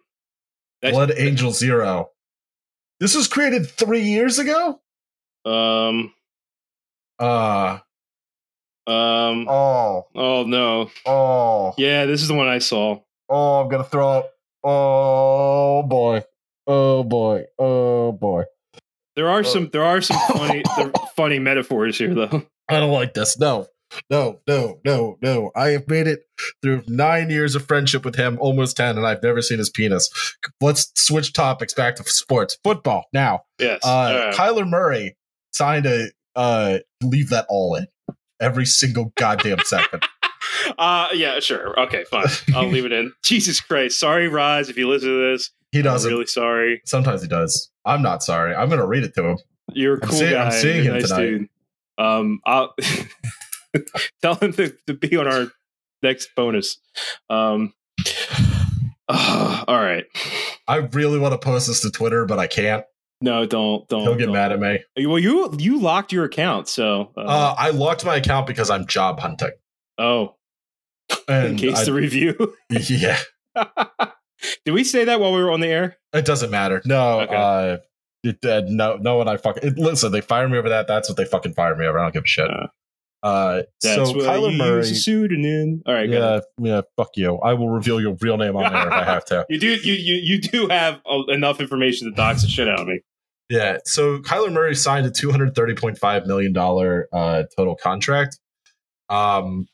[0.82, 2.12] That's- Blood Angel Zero.
[3.00, 4.80] This was created three years ago.
[5.46, 6.14] Um
[7.18, 7.80] Uh
[8.88, 10.90] um oh oh no.
[11.06, 13.00] oh Yeah, this is the one I saw.
[13.30, 13.62] oh.
[13.62, 14.32] I'm gonna throw up.
[14.64, 16.24] Oh boy.
[16.68, 17.46] Oh boy.
[17.58, 18.44] Oh boy.
[19.16, 20.64] There are some there are some funny
[21.16, 22.44] funny metaphors here though.
[22.70, 23.40] I don't like this.
[23.40, 23.68] No,
[24.10, 25.52] no, no, no, no.
[25.56, 26.22] I have made it
[26.62, 30.10] through nine years of friendship with him, almost 10, and I've never seen his penis.
[30.62, 32.58] Let's switch topics back to sports.
[32.64, 33.42] Football now.
[33.60, 33.80] Yes.
[33.84, 34.36] Uh, Alright.
[34.36, 35.18] Kyler Murray
[35.52, 37.88] signed a uh, leave that all in
[38.40, 40.04] every single goddamn second.
[40.78, 41.80] Uh yeah, sure.
[41.80, 42.26] Okay, fine.
[42.56, 43.12] I'll leave it in.
[43.24, 44.00] Jesus Christ.
[44.00, 45.52] Sorry, Roz, if you listen to this.
[45.72, 46.12] He does I'm doesn't.
[46.12, 46.82] really sorry.
[46.86, 47.70] Sometimes he does.
[47.86, 48.56] I'm not sorry.
[48.56, 49.38] I'm going to read it to him.
[49.74, 50.46] You're a cool seeing- guy.
[50.46, 51.22] I'm seeing You're him nice tonight.
[51.26, 51.50] dude.
[51.98, 52.74] Um I'll
[54.22, 55.48] tell him to, to be on our
[56.02, 56.78] next bonus.
[57.30, 57.74] Um
[59.08, 60.06] all right.
[60.68, 62.84] I really want to post this to Twitter, but I can't.
[63.22, 64.04] No, don't don't.
[64.04, 64.34] He'll get don't.
[64.34, 64.80] mad at me.
[65.06, 68.86] Well, you you locked your account, so uh, Uh, I locked my account because I'm
[68.88, 69.52] job hunting.
[69.98, 70.36] oh,
[71.28, 72.56] in case I- the review.
[72.70, 73.18] yeah,
[74.66, 75.98] Did we say that while we were on the air?
[76.14, 76.82] it doesn't matter.
[76.86, 77.36] No, Okay.
[77.36, 77.78] uh,
[78.24, 80.12] it, uh, no, no one I fucking it, listen.
[80.12, 80.88] They fire me over that.
[80.88, 82.00] That's what they fucking fire me over.
[82.00, 82.50] I don't give a shit.
[82.50, 82.68] Uh,
[83.22, 84.88] Uh, That's so what Kyler you Murray.
[84.88, 85.82] use pseudonym.
[85.86, 86.10] All right.
[86.10, 86.82] Yeah, yeah.
[86.96, 87.38] Fuck you.
[87.40, 89.46] I will reveal your real name on there if I have to.
[89.50, 92.80] You do you you you do have uh, enough information to dox the shit out
[92.80, 93.02] of me.
[93.50, 93.80] Yeah.
[93.86, 98.40] So Kyler Murray signed a two hundred thirty point five million dollar uh, total contract.
[99.10, 99.68] Um,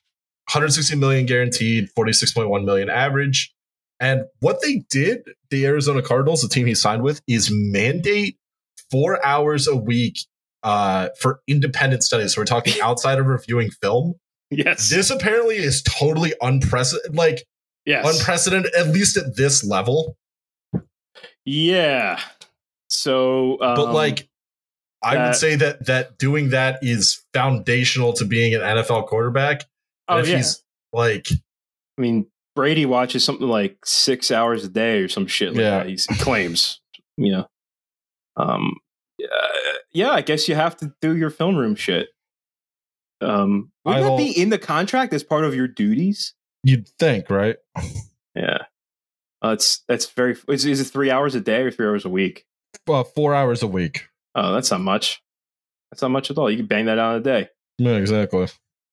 [0.48, 3.54] one hundred sixty million guaranteed, forty six point one million average.
[4.00, 8.38] And what they did, the Arizona Cardinals, the team he signed with, is mandate
[8.92, 10.20] four hours a week
[10.64, 12.36] uh, for independent studies.
[12.36, 14.16] So we're talking outside of reviewing film.
[14.52, 14.90] Yes.
[14.90, 17.46] This apparently is totally unprecedented, like
[17.86, 18.06] yes.
[18.06, 20.18] unprecedented, at least at this level.
[21.46, 22.20] yeah.
[22.90, 24.30] So, um, but like
[25.04, 29.64] i would say that that doing that is foundational to being an nfl quarterback
[30.08, 30.38] oh and if yeah.
[30.38, 31.28] he's like
[31.98, 35.70] I mean, Brady watches something like six hours a day or some shit like Yeah.
[35.80, 35.88] that.
[35.88, 36.82] He's, he claims,
[37.18, 37.48] you know.
[38.38, 38.76] Um,
[39.18, 39.28] yeah,
[39.94, 42.10] yeah, I guess you have to do your film room shit.
[43.22, 46.34] Um, would that be in the contract as part of your duties?
[46.64, 47.58] you'd think right
[48.36, 48.64] Yeah,
[49.44, 50.36] uh, it's that's very.
[50.50, 52.46] Is, is it three hours a day or three hours a week?
[52.88, 55.22] well four hours a week Oh, that's not much.
[55.92, 56.52] That's not much at all.
[56.52, 57.50] You can bang that out in a day.
[57.78, 58.48] yeah exactly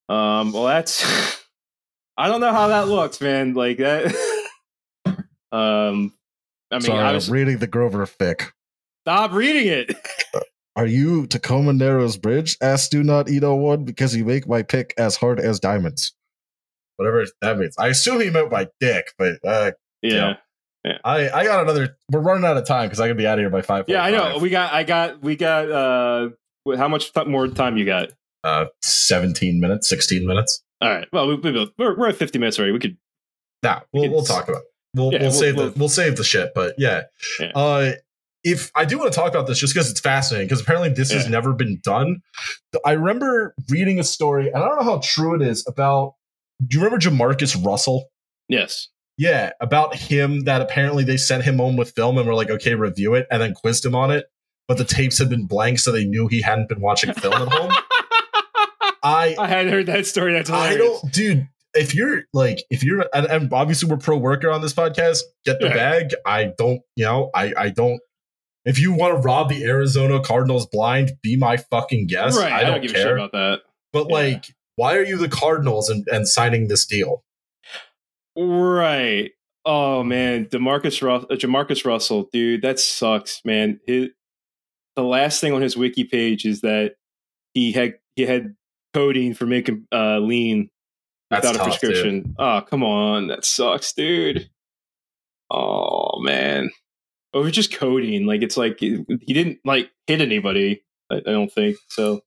[0.09, 1.05] Um, well, that's.
[2.17, 3.55] I don't know how that looks, man.
[3.55, 4.15] Like that.
[5.53, 6.13] um,
[6.73, 8.51] I mean, sorry I i'm was, reading the grover fic
[9.05, 9.95] stop reading it.
[10.77, 14.95] are you tacoma narrows bridge ask do not eat 01 because you make my pick
[14.97, 16.15] as hard as diamonds
[16.97, 20.35] whatever that means i assume he meant my dick but uh yeah.
[21.05, 23.43] i i got another we're running out of time because i can be out of
[23.43, 24.39] here by five Yeah, I know.
[24.39, 26.31] We got, I got, we got, uh,
[26.77, 28.11] how much more time you got?
[28.45, 31.07] Uh 17 minutes 16 minutes All right.
[31.13, 32.73] Well, we, we, we're, we're at 50 minutes already.
[32.73, 32.97] We could,
[33.63, 34.69] Nah, we'll, could we'll talk about it.
[34.95, 37.03] We'll, Yeah, we'll, we'll- save we'll- the we'll save the shit, but yeah.
[37.41, 37.53] Yeah.
[37.55, 37.93] Uh
[38.45, 41.13] if I do want to talk about this just because it's fascinating, because apparently this
[41.13, 42.23] has never been done.
[42.85, 46.15] I remember reading a story, and I don't know how true it is about
[46.67, 48.09] do you remember Jamarcus Russell?
[48.49, 48.89] yes.
[49.19, 52.75] Yeah, about him that apparently they sent him home with film and were like, okay,
[52.75, 54.25] review it, and then quizzed him on it.
[54.67, 57.47] But the tapes had been blank, so they knew he hadn't been watching film at
[57.53, 57.71] home.
[59.03, 60.33] I I hadn't heard that story.
[60.33, 61.49] That's I don't, dude.
[61.75, 65.59] If you're like, if you're, and, and obviously we're pro worker on this podcast, get
[65.59, 65.75] the Yeah.
[65.75, 66.11] bag.
[66.27, 67.99] I don't, you know, I, I don't.
[68.67, 72.39] If you want to rob the Arizona Cardinals blind, be my fucking guest.
[72.39, 72.53] right.
[72.53, 73.17] I don't, give a shit care.
[73.17, 73.61] about that.
[73.93, 74.15] but Yeah.
[74.15, 74.45] like,
[74.77, 77.25] why are you the Cardinals and, and signing this deal?
[78.37, 79.31] Right.
[79.65, 83.79] Oh man, Demarcus Russ, uh, Jamarcus Russell, dude, that sucks, man.
[83.87, 84.09] His,
[84.97, 86.97] the last thing on his wiki page is that
[87.55, 88.57] he had he had
[88.95, 90.69] codeine for making uh, lean
[91.31, 91.91] That's without a tough, dude.
[91.91, 92.35] prescription.
[92.39, 94.49] Oh, come on, that sucks, dude.
[95.51, 96.71] Oh man.
[97.35, 98.27] Or just coding.
[98.27, 100.83] Like it's like he didn't like hit anybody.
[101.11, 102.21] I, I don't think so.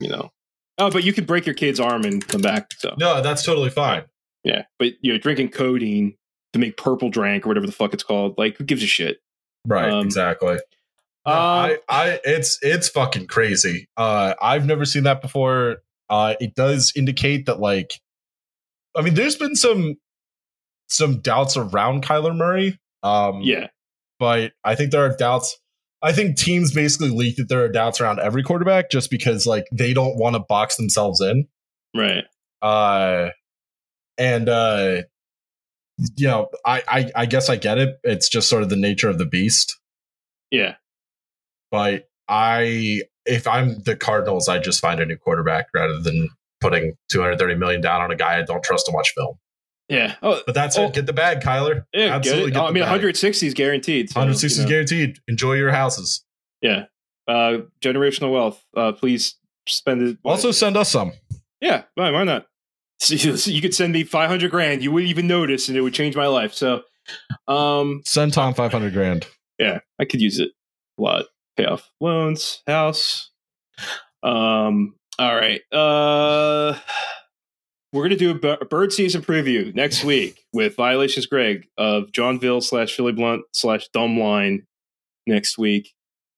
[0.00, 0.30] You know.
[0.78, 2.68] Oh, but you could break your kid's arm and come back.
[2.78, 4.04] So No, that's totally fine.
[4.44, 6.14] yeah, but you're drinking codeine
[6.52, 8.34] to make purple drank or whatever the fuck it's called.
[8.36, 9.18] Like, who gives a shit?
[9.66, 10.56] Right, Um, exactly.
[11.24, 13.88] Uh, I, I, it's it's fucking crazy.
[13.96, 15.78] Uh, I've never seen that before.
[16.08, 18.00] Uh, it does indicate that, like,
[18.96, 19.96] I mean, there's been some
[20.88, 22.78] some doubts around Kyler Murray.
[23.02, 23.68] Um, yeah,
[24.18, 25.58] but I think there are doubts.
[26.02, 29.64] I think teams basically leak that there are doubts around every quarterback just because, like,
[29.72, 31.48] they don't want to box themselves in.
[31.94, 32.24] right.
[32.62, 33.30] Uh,
[34.18, 35.02] and uh,
[36.16, 37.98] you know, I, I, I guess I get it.
[38.02, 39.78] It's just sort of the nature of the beast.
[40.50, 40.76] Yeah,
[41.70, 46.28] but I if I'm the Cardinals, I just find a new quarterback rather than
[46.60, 49.38] putting 230 million down on a guy I don't trust to watch film.
[49.88, 50.14] yeah.
[50.22, 50.84] Oh, But that's Oh.
[50.86, 50.94] it.
[50.94, 51.84] Get the bag, Kyler.
[51.92, 52.14] yeah.
[52.16, 52.50] Absolutely.
[52.52, 52.62] Get it.
[52.62, 52.90] Oh, I mean, bag.
[52.90, 54.10] 160 is guaranteed.
[54.10, 54.70] so, 160 you is know.
[54.70, 55.18] guaranteed.
[55.28, 56.24] Enjoy your houses.
[56.62, 56.84] Yeah.
[57.28, 58.64] Uh, generational wealth.
[58.76, 59.36] Uh, please
[59.68, 60.18] spend it.
[60.24, 61.12] Also, send us some.
[61.60, 61.82] yeah.
[61.94, 62.46] Why, why not?
[62.98, 64.82] So you you could send me 500 grand.
[64.82, 66.54] You wouldn't even notice, and it would change my life.
[66.54, 66.82] So,
[67.46, 69.26] um, Send Tom 500 grand.
[69.58, 70.50] yeah, I could use it
[70.98, 71.26] a lot.
[71.56, 73.30] Pay off loans, house.
[74.22, 75.60] Um, all right.
[75.72, 76.78] Uh,
[77.92, 82.94] we're gonna do a bird season preview next week with Violations Greg of Johnville slash
[82.94, 84.66] Philly Blunt slash Dumb Line
[85.26, 85.94] next week.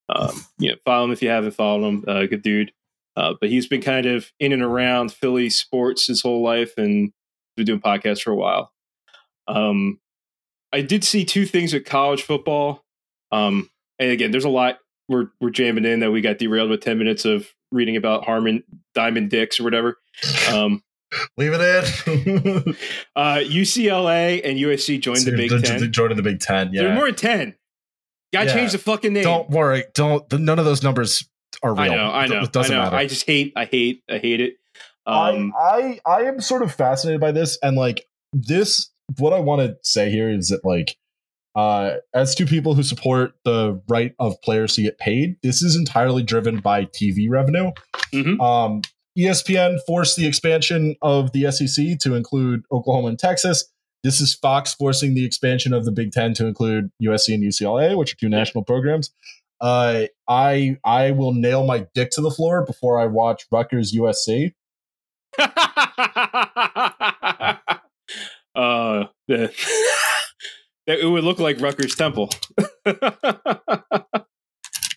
[0.09, 2.05] Um, you know, follow him if you haven't followed him.
[2.07, 2.73] Uh, good dude.
[3.17, 7.13] Uh, but he's been kind of in and around Philly sports his whole life and
[7.57, 8.73] been doing podcasts for a while.
[9.49, 9.99] Um,
[10.73, 12.85] I did see two things with college football.
[13.33, 14.79] Um, and again, there's a lot
[15.09, 18.63] we're we're jamming in that we got derailed with 10 minutes of reading about Harmon
[18.95, 19.99] Diamond Dicks or whatever.
[20.53, 20.83] Um,
[21.39, 22.75] Leave it in.
[23.17, 25.91] uh, UCLA and USC joined the Big Ten.
[25.91, 26.71] Joining the Big Ten.
[26.73, 26.95] They're Yeah.
[26.95, 27.55] more than 10.
[28.33, 28.55] Gotta Yeah.
[28.55, 29.23] change the fucking name.
[29.25, 29.85] Don't worry.
[29.95, 30.29] Don't.
[30.29, 31.27] the- None of those numbers
[31.63, 31.81] are real.
[31.93, 32.85] I know, I know, It doesn't I know.
[32.85, 32.97] matter.
[32.97, 34.55] I just hate, I hate, I hate it.
[35.07, 38.05] Um, I, I I am sort of fascinated by this and like
[38.35, 40.95] this what I want to say here is that like
[41.59, 45.75] uh as two people who support the right of players to get paid, this is
[45.77, 47.73] entirely driven by TV revenue.
[48.15, 48.41] Mhm.
[48.41, 48.83] Um
[49.19, 53.65] ESPN forced the expansion of the SEC to include Oklahoma and Texas.
[54.05, 57.97] This is Fox forcing the expansion of the Big Ten to include USC and UCLA,
[57.99, 59.11] which are two national programs.
[59.61, 64.55] Uh, I I will nail my dick to the floor before I watch Rutgers USC.
[65.39, 65.49] uh,
[68.55, 69.53] the, that
[70.95, 72.31] it would look like Rutgers Temple.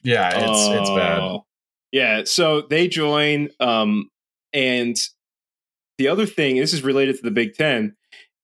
[0.04, 1.20] Yeah, it's it's bad.
[1.20, 1.46] Oh.
[1.92, 4.10] Yeah, so they join, um,
[4.52, 4.96] and
[6.00, 7.96] the other thing, this is related to the Big Ten,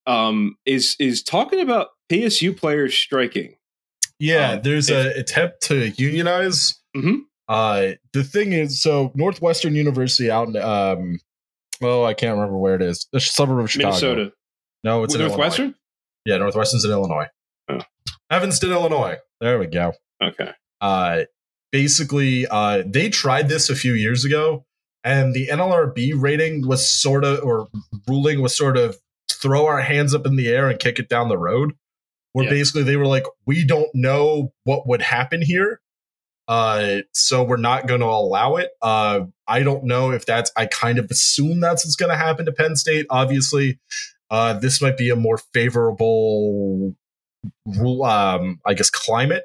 [0.05, 3.55] um, is is talking about PSU players striking.
[4.19, 6.79] Yeah, Um, there's if- a attempt to unionize.
[6.95, 7.21] Mhm.
[7.47, 11.19] Uh, the thing is, so Northwestern University out in um,
[11.81, 13.07] oh, I can't remember where it is.
[13.13, 13.89] The suburb of Chicago.
[13.89, 14.31] Minnesota,
[14.83, 15.63] No, it's in Northwestern.
[15.65, 15.77] Illinois.
[16.25, 17.27] Yeah, Northwestern's in Illinois.
[18.29, 19.17] Evanston, Illinois.
[19.39, 19.93] There we go.
[20.21, 20.51] Okay,
[20.81, 21.23] Uh,
[21.71, 24.65] basically, uh, they tried this a few years ago,
[25.03, 27.67] and the NLRB rating was sort of, or
[28.07, 28.97] ruling was sort of
[29.31, 31.73] throw our hands up in the air and kick it down the road.
[32.33, 32.51] Where Yeah.
[32.51, 35.79] basically they were like, we don't know what would happen here.
[36.47, 38.69] Uh, so we're not going to allow it.
[38.81, 42.45] Uh, I don't know if that's, I kind of assume that's what's going to happen
[42.45, 43.05] to Penn State.
[43.09, 43.79] Obviously,
[44.29, 46.95] uh, this might be a more favorable
[48.03, 49.43] um, I guess, climate.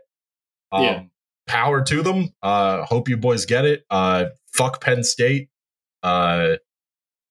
[0.70, 1.03] Um, Yeah.
[1.49, 2.32] Power to them.
[2.43, 3.84] Uh, hope you boys get it.
[3.90, 5.49] Uh, fuck Penn State.
[6.03, 6.57] Uh,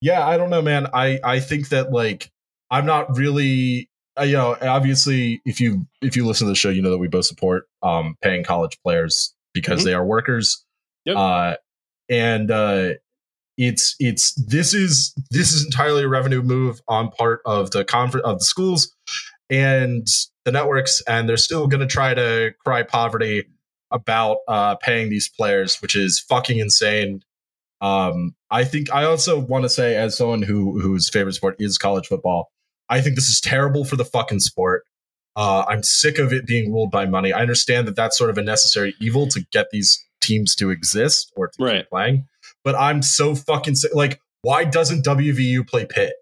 [0.02, 0.88] yeah, I don't know, man.
[0.94, 2.30] I I think that like
[2.70, 3.90] I'm not really.
[4.20, 6.98] Uh, you know, obviously, if you if you listen to the show, you know that
[6.98, 9.86] we both support um, paying college players because Mhm.
[9.86, 10.66] they are workers.
[11.06, 11.16] Yep.
[11.16, 11.56] Uh,
[12.10, 12.90] and uh,
[13.58, 18.26] it's it's this is this is entirely a revenue move on part of the conference
[18.26, 18.94] of the schools
[19.50, 20.06] and
[20.46, 23.46] the networks, and they're still going to try to cry poverty
[23.92, 27.22] about uh, paying these players, which is fucking insane.
[27.82, 31.78] Um, I think I also want to say, as someone who whose favorite sport is
[31.78, 32.52] college football,
[32.90, 34.84] I think this is terrible for the fucking sport.
[35.36, 37.32] Uh, I'm sick of it being ruled by money.
[37.34, 41.32] I understand that that's sort of a necessary evil to get these teams to exist
[41.36, 41.78] or to Right.
[41.80, 42.28] keep playing,
[42.64, 43.96] but I'm so fucking sick.
[43.96, 46.14] Like, why doesn't WVU play Pitt?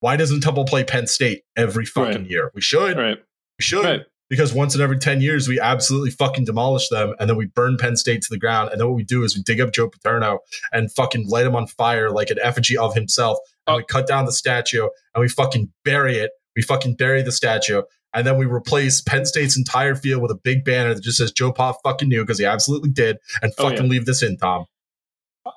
[0.00, 2.30] Why doesn't Temple play Penn State every fucking Right.
[2.30, 2.50] year?
[2.54, 2.96] We should.
[2.96, 3.18] right,
[3.58, 3.84] We should.
[3.84, 4.02] right.
[4.30, 7.78] Because once in every 10 years, we absolutely fucking demolish them and then we burn
[7.78, 8.68] Penn State to the ground.
[8.70, 10.40] And then what we do is we dig up Joe Paterno
[10.70, 13.38] and fucking light him on fire like an effigy of himself.
[13.66, 13.76] And Oh.
[13.78, 16.30] we cut down the statue and we fucking bury it.
[16.54, 17.82] We fucking bury the statue.
[18.14, 21.30] and then we replace Penn State's entire field with a big banner that just says
[21.30, 23.90] Joe Pa fucking knew because he absolutely did, and Oh, fucking yeah.
[23.90, 24.64] leave this in, Tom.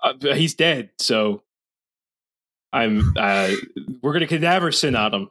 [0.04, 1.44] Uh, he's dead, so
[2.74, 3.14] I'm.
[3.18, 3.52] Uh,
[4.02, 5.30] we're gonna Cadaver Synod him.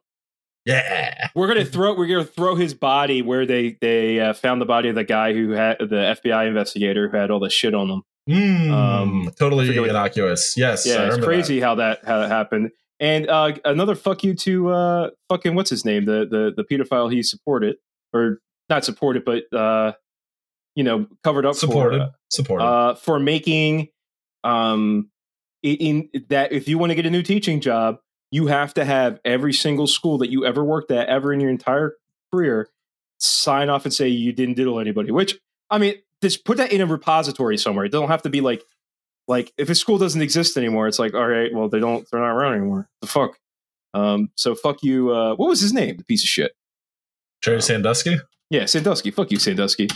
[0.65, 1.29] Yeah.
[1.35, 1.95] We're gonna throw.
[1.97, 5.33] We're gonna throw his body where they they uh, found the body of the guy
[5.33, 8.03] who had the FBI investigator who had all the shit on him.
[8.29, 10.57] Mm, Um, totally innocuous.
[10.57, 10.87] Yes.
[10.87, 12.71] Yeah, it's crazy how that how that happened.
[13.01, 17.11] And uh, another fuck you to uh, fucking what's his name the the the pedophile
[17.11, 17.77] he supported
[18.13, 19.93] or not supported but uh,
[20.75, 21.55] you know covered up.
[21.55, 22.01] Supported.
[22.01, 22.65] for Supported.
[22.65, 23.89] uh, for making
[24.45, 25.11] um
[25.63, 27.99] in, that if you want to get a new teaching job
[28.33, 31.51] you have to have every single school that you ever worked at ever in your
[31.51, 31.95] entire
[32.33, 32.69] career
[33.19, 35.39] sign off and say you didn't diddle anybody which
[35.71, 37.85] i mean just put that in a repository somewhere.
[37.85, 38.63] It don't have to be like
[39.29, 42.21] like if a school doesn't exist anymore it's like all right well they don't they're
[42.21, 42.89] not around anymore.
[43.01, 43.39] The fuck?
[43.95, 45.97] Um so fuck you uh what was his name?
[45.97, 46.53] The piece of shit.
[47.43, 48.19] Jerry Sandusky?
[48.51, 49.11] yeah sandusky.
[49.11, 49.89] Fuck you sandusky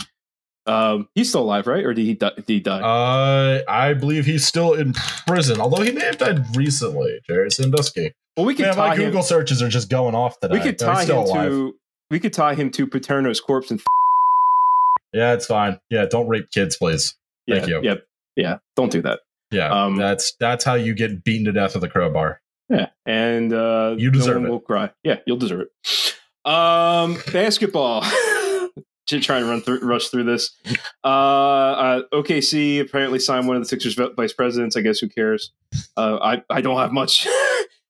[0.67, 4.25] um he's still alive right or did he die, did he die Uh, I believe
[4.25, 4.93] he's still in
[5.27, 7.19] prison, although he may have died recently.
[7.27, 8.13] Jerry Sandusky.
[8.35, 10.53] well we could Man, tie my him Google searches are just going off today.
[10.53, 11.49] we could tie him alive.
[11.51, 11.75] to
[12.11, 13.81] we could tie him to Paterno's corpse and
[15.13, 15.79] Yeah, it's fine.
[15.89, 17.15] Yeah, don't rape kids, please.
[17.47, 17.79] yeah, Thank you.
[17.83, 17.95] yeah,
[18.35, 18.57] yeah.
[18.75, 19.19] Don't do that.
[19.51, 22.41] Yeah, Um, that's that's how you get beaten to death with a crowbar.
[22.69, 24.51] Yeah, and uh, You deserve no one it.
[24.51, 24.89] Will cry.
[25.03, 25.69] Yeah, you'll deserve it.
[26.51, 28.03] Um, basketball.
[29.07, 30.51] Should try to run through, rush through this.
[31.03, 34.75] Uh, uh, OKC apparently signed one of the Sixers vice presidents.
[34.75, 35.51] I guess who cares?
[35.95, 37.27] Uh, I I don't have much.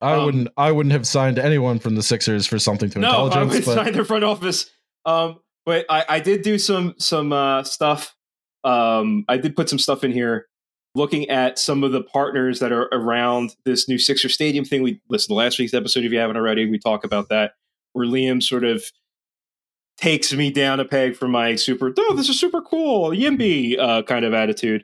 [0.02, 0.48] I Um, wouldn't.
[0.58, 3.54] I wouldn't have signed anyone from the Sixers for something to no, I intelligence.
[3.68, 4.70] would but sign their front office.
[5.06, 8.14] Um, but I, I did do some some uh, stuff.
[8.66, 10.48] Um, I did put some stuff in here,
[10.94, 14.84] looking at some of the partners that are around this new Sixer Stadium thing.
[14.84, 16.70] We listened to last week's episode if you haven't already.
[16.70, 17.54] We talk about that
[17.94, 18.84] where Liam sort of
[20.06, 21.92] takes me down a peg for my super.
[21.98, 24.84] Oh, this is super cool, Yimby uh, kind of attitude.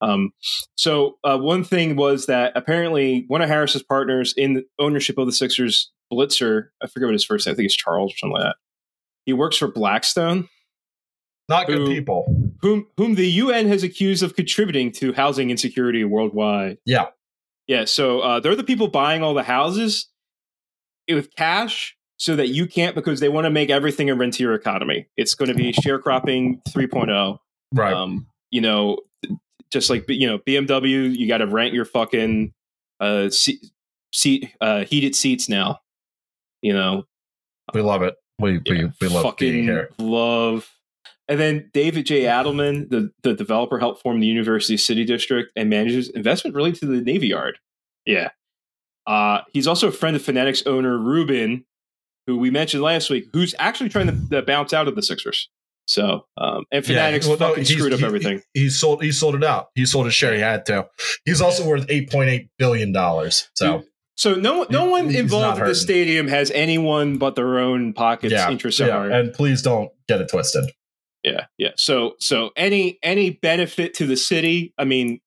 [0.00, 0.30] Um,
[0.76, 5.26] so uh, one thing was that apparently one of Harris's partners in the ownership of
[5.26, 7.52] the Sixers, Blitzer, I forget what his first name.
[7.52, 8.56] I think it's Charles or something like that.
[9.26, 10.48] He works for Blackstone,
[11.48, 12.52] Not good Who- people.
[12.62, 16.78] whom whom the UN has accused of contributing to housing insecurity worldwide.
[16.86, 17.06] Yeah.
[17.66, 20.08] Yeah, so uh, they're the people buying all the houses
[21.08, 25.06] with cash so that you can't because they want to make everything a rentier economy.
[25.16, 27.38] It's going to be sharecropping 3.0.
[27.72, 27.94] Right.
[27.94, 28.98] Um, you know,
[29.72, 32.52] just like you know BMW, you got to rent your fucking
[33.00, 33.64] uh, seat,
[34.12, 35.80] seat uh, heated seats now.
[36.60, 37.04] You know,
[37.72, 38.16] we love it.
[38.38, 39.90] We we, we love fucking being here.
[39.98, 40.70] love.
[41.28, 42.22] And then David J.
[42.22, 46.86] Adelman, the, the developer, helped form the University City District and manages investment related to
[46.86, 47.56] the Navy Yard.
[48.04, 48.30] Yeah.
[49.06, 51.64] Uh, he's also a friend of Fanatics owner Rubin,
[52.30, 55.48] who we mentioned last week, who's actually trying to, to bounce out of the Sixers.
[55.86, 58.42] So, um, and Fanatics well, no, fucking he's- screwed up he- everything.
[58.54, 59.68] He, he sold he sold it out.
[59.74, 60.34] He sold his share.
[60.34, 60.86] He had to.
[61.24, 63.50] He's also worth eight point eight billion dollars.
[63.54, 63.82] So
[64.16, 68.32] So no, no He- one involved with the stadium has anyone but their own pockets
[68.32, 69.02] yeah, interests yeah.
[69.02, 70.70] And please don't get it twisted.
[71.24, 71.70] Yeah, yeah.
[71.76, 75.20] So so any any benefit to the city, I mean,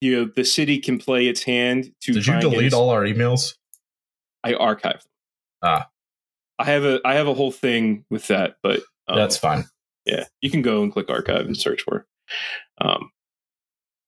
[0.00, 3.54] you know, the city can play its hand to Did you delete all our emails?
[4.42, 5.10] I archived them.
[5.62, 5.86] Ah.
[6.58, 9.64] I have a I have a whole thing with that, but um, That's fine.
[10.04, 12.06] yeah, you can go and click archive and search for.
[12.80, 13.10] Um,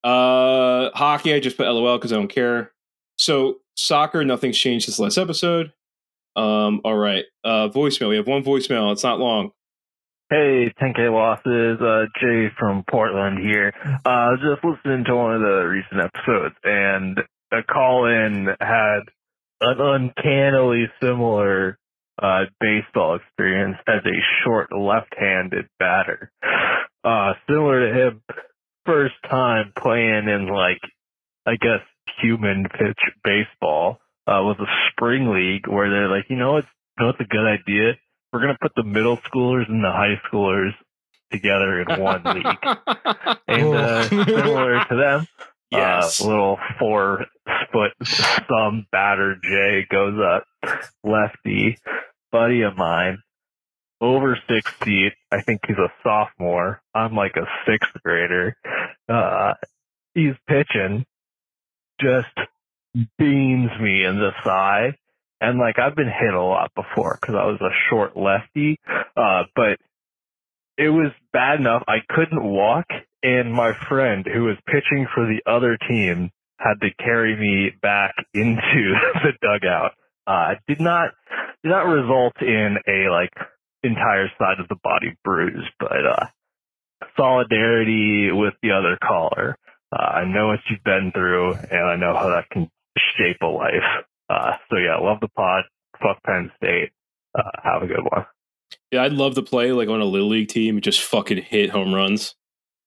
[0.05, 2.73] uh, hockey, I just put LOL because I don't care.
[3.17, 5.73] So soccer, nothing's changed since last episode.
[6.37, 8.11] Um, all right, uh, voicemail.
[8.11, 8.93] We have one voicemail.
[8.93, 9.51] It's not long.
[10.31, 11.81] Hey, 10K losses.
[11.81, 13.73] Uh, Jay from Portland here.
[14.05, 17.19] Uh, just listening to one of the recent episodes, and
[17.51, 19.01] a call in had
[19.61, 21.79] an uncannily similar
[22.21, 26.31] uh, baseball experience as a short left-handed batter.
[27.05, 28.23] Uh, similar to him,
[28.87, 30.81] first time playing in like,
[31.47, 31.81] I guess,
[32.21, 37.05] human pitch baseball uh, was a spring league where they're like, you know, it's you
[37.05, 37.95] know, it's a good idea
[38.33, 40.73] we're gonna put the middle schoolers and the high schoolers
[41.31, 42.45] together in one league.
[43.49, 45.27] And uh, similar to them,
[45.71, 46.21] Yes.
[46.21, 47.25] uh, little four
[47.73, 47.93] foot
[48.49, 50.45] some batter Jay goes up,
[51.03, 51.79] lefty,
[52.31, 53.19] buddy of mine,
[54.01, 55.13] over six feet.
[55.31, 56.81] I think he's a sophomore.
[56.95, 58.57] I'm like a sixth grader.
[59.09, 59.55] Uh,
[60.15, 61.05] he's pitching,
[62.01, 62.27] just
[63.19, 64.97] beams me in the thigh.
[65.41, 68.79] And like I've been hit a lot before because I was a short lefty,
[69.17, 69.79] uh, but
[70.77, 72.87] it was bad enough I couldn't walk,
[73.23, 78.15] and my friend who was pitching for the other team had to carry me back
[78.35, 78.55] into
[79.23, 79.93] the dugout.
[80.27, 81.11] Uh, did not
[81.63, 83.33] did not result in a like
[83.83, 85.71] entire side of the body bruised.
[85.79, 86.27] But uh,
[87.17, 89.57] solidarity with the other caller.
[89.93, 92.71] Uh, I know what you've been through, and I know how that can
[93.17, 94.05] shape a life.
[94.29, 95.65] Uh, so yeah, love the pod.
[96.03, 96.91] Fuck Penn State.
[97.37, 98.27] Uh, have a good one.
[98.93, 101.71] Yeah, I'd love to play like on a little league team and just fucking hit
[101.71, 102.35] home runs.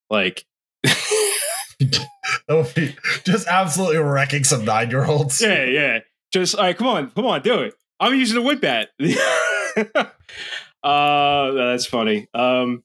[0.10, 0.46] Like
[0.84, 2.08] that
[2.50, 5.42] would be just absolutely wrecking some nine year olds.
[5.42, 6.00] Yeah, yeah.
[6.32, 7.74] Just all right, come on, come on, do it.
[8.02, 8.90] I'm using a wood bat.
[10.84, 12.28] uh that's funny.
[12.34, 12.84] Um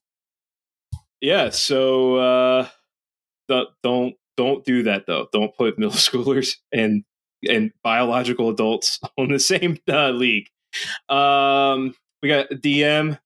[1.23, 2.69] yeah, so uh
[3.83, 5.29] don't don't do that though.
[5.33, 7.03] Don't put middle schoolers and
[7.49, 10.49] and biological adults on the same uh, league.
[11.09, 13.19] Um we got DM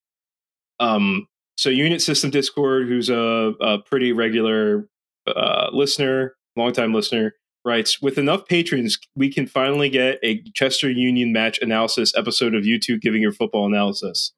[0.78, 1.26] um
[1.57, 4.88] so unit system discord who's a, a pretty regular
[5.26, 7.34] uh, listener longtime listener
[7.64, 12.64] writes with enough patrons we can finally get a chester union match analysis episode of
[12.64, 14.32] youtube giving your football analysis.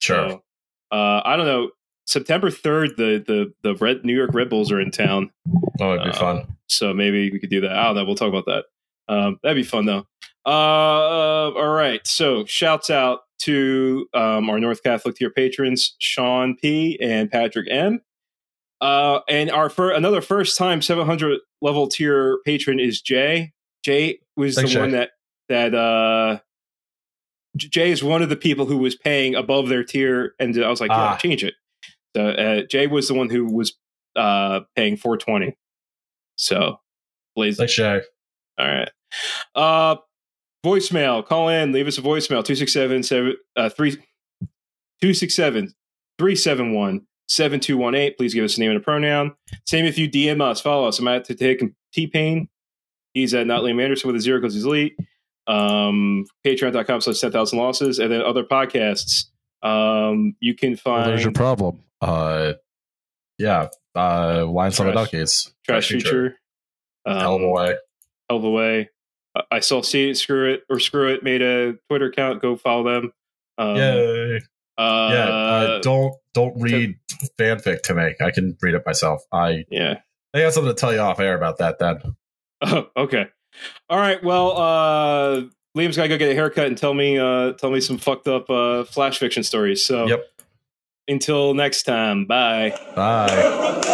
[0.00, 0.28] Sure.
[0.30, 0.42] so,
[0.90, 1.70] uh, i don't know
[2.06, 5.30] september 3rd the the the red new york red bulls are in town.
[5.78, 6.46] That would be Uh, fun.
[6.68, 7.72] so maybe we could do that.
[7.72, 8.64] I don't know we'll talk about that.
[9.08, 10.06] Um, that'd be fun though.
[10.44, 16.98] Uh, all right so shouts out to um, our north catholic tier patrons sean p
[17.02, 18.00] and patrick m
[18.80, 23.52] uh, and our fir- another first time 700 level tier patron is Jay.
[23.84, 25.10] Jay was Thanks, the one that
[25.48, 26.38] that uh,
[27.56, 30.80] Jay is one of the people who was paying above their tier, and I was
[30.80, 31.16] like, yeah, Ah.
[31.16, 31.54] change it.
[32.16, 33.74] So uh, Jay was the one who was
[34.16, 35.56] uh, paying 420.
[36.36, 36.80] So,
[37.34, 37.56] blaze.
[37.56, 38.00] Thanks, Jay.
[38.58, 38.90] All right.
[39.54, 39.96] Uh,
[40.64, 41.24] voicemail.
[41.24, 41.72] Call in.
[41.72, 42.44] Leave us a voicemail.
[42.44, 43.92] 267 uh, three-
[45.02, 45.74] 267
[46.18, 48.14] 371 7218.
[48.16, 49.34] Please give us a name and a pronoun.
[49.66, 50.60] Same if you DM us.
[50.60, 50.98] Follow us.
[50.98, 51.62] I'm at to take
[51.92, 52.48] T Pain.
[53.14, 54.96] He's at not Liam Anderson with a zero because he's elite.
[55.46, 57.98] Um, Patreon.com slash 10,000 losses.
[57.98, 59.26] And then other podcasts.
[59.62, 61.82] Um, you can Well, find there's your problem.
[62.00, 62.54] Uh,
[63.38, 63.68] yeah.
[63.94, 65.52] Uh, Lions Trash- Duckies.
[65.64, 66.36] Trash Future.
[67.06, 67.74] Um, Hell of a way.
[68.28, 68.90] Hell of a way.
[69.34, 72.42] I- I saw See It, Screw It, or Screw It made a Twitter account.
[72.42, 73.12] Go follow them.
[73.58, 74.40] Um, Yay.
[74.78, 75.28] Uh, yeah.
[75.28, 76.98] Uh, don't don't read
[77.38, 78.14] fanfic to me.
[78.20, 79.22] I can read it myself.
[79.32, 80.00] I yeah.
[80.34, 81.78] I got something to tell you off air about that.
[81.78, 82.16] Then
[82.62, 83.26] Oh, okay.
[83.88, 84.22] All right.
[84.22, 85.42] Well, uh,
[85.76, 88.28] Liam's got to go get a haircut and tell me, uh, tell me some fucked
[88.28, 89.84] up uh, slash fiction stories.
[89.84, 90.24] So, yep.
[91.08, 92.24] Until next time.
[92.24, 92.76] Bye.
[92.96, 93.92] Bye.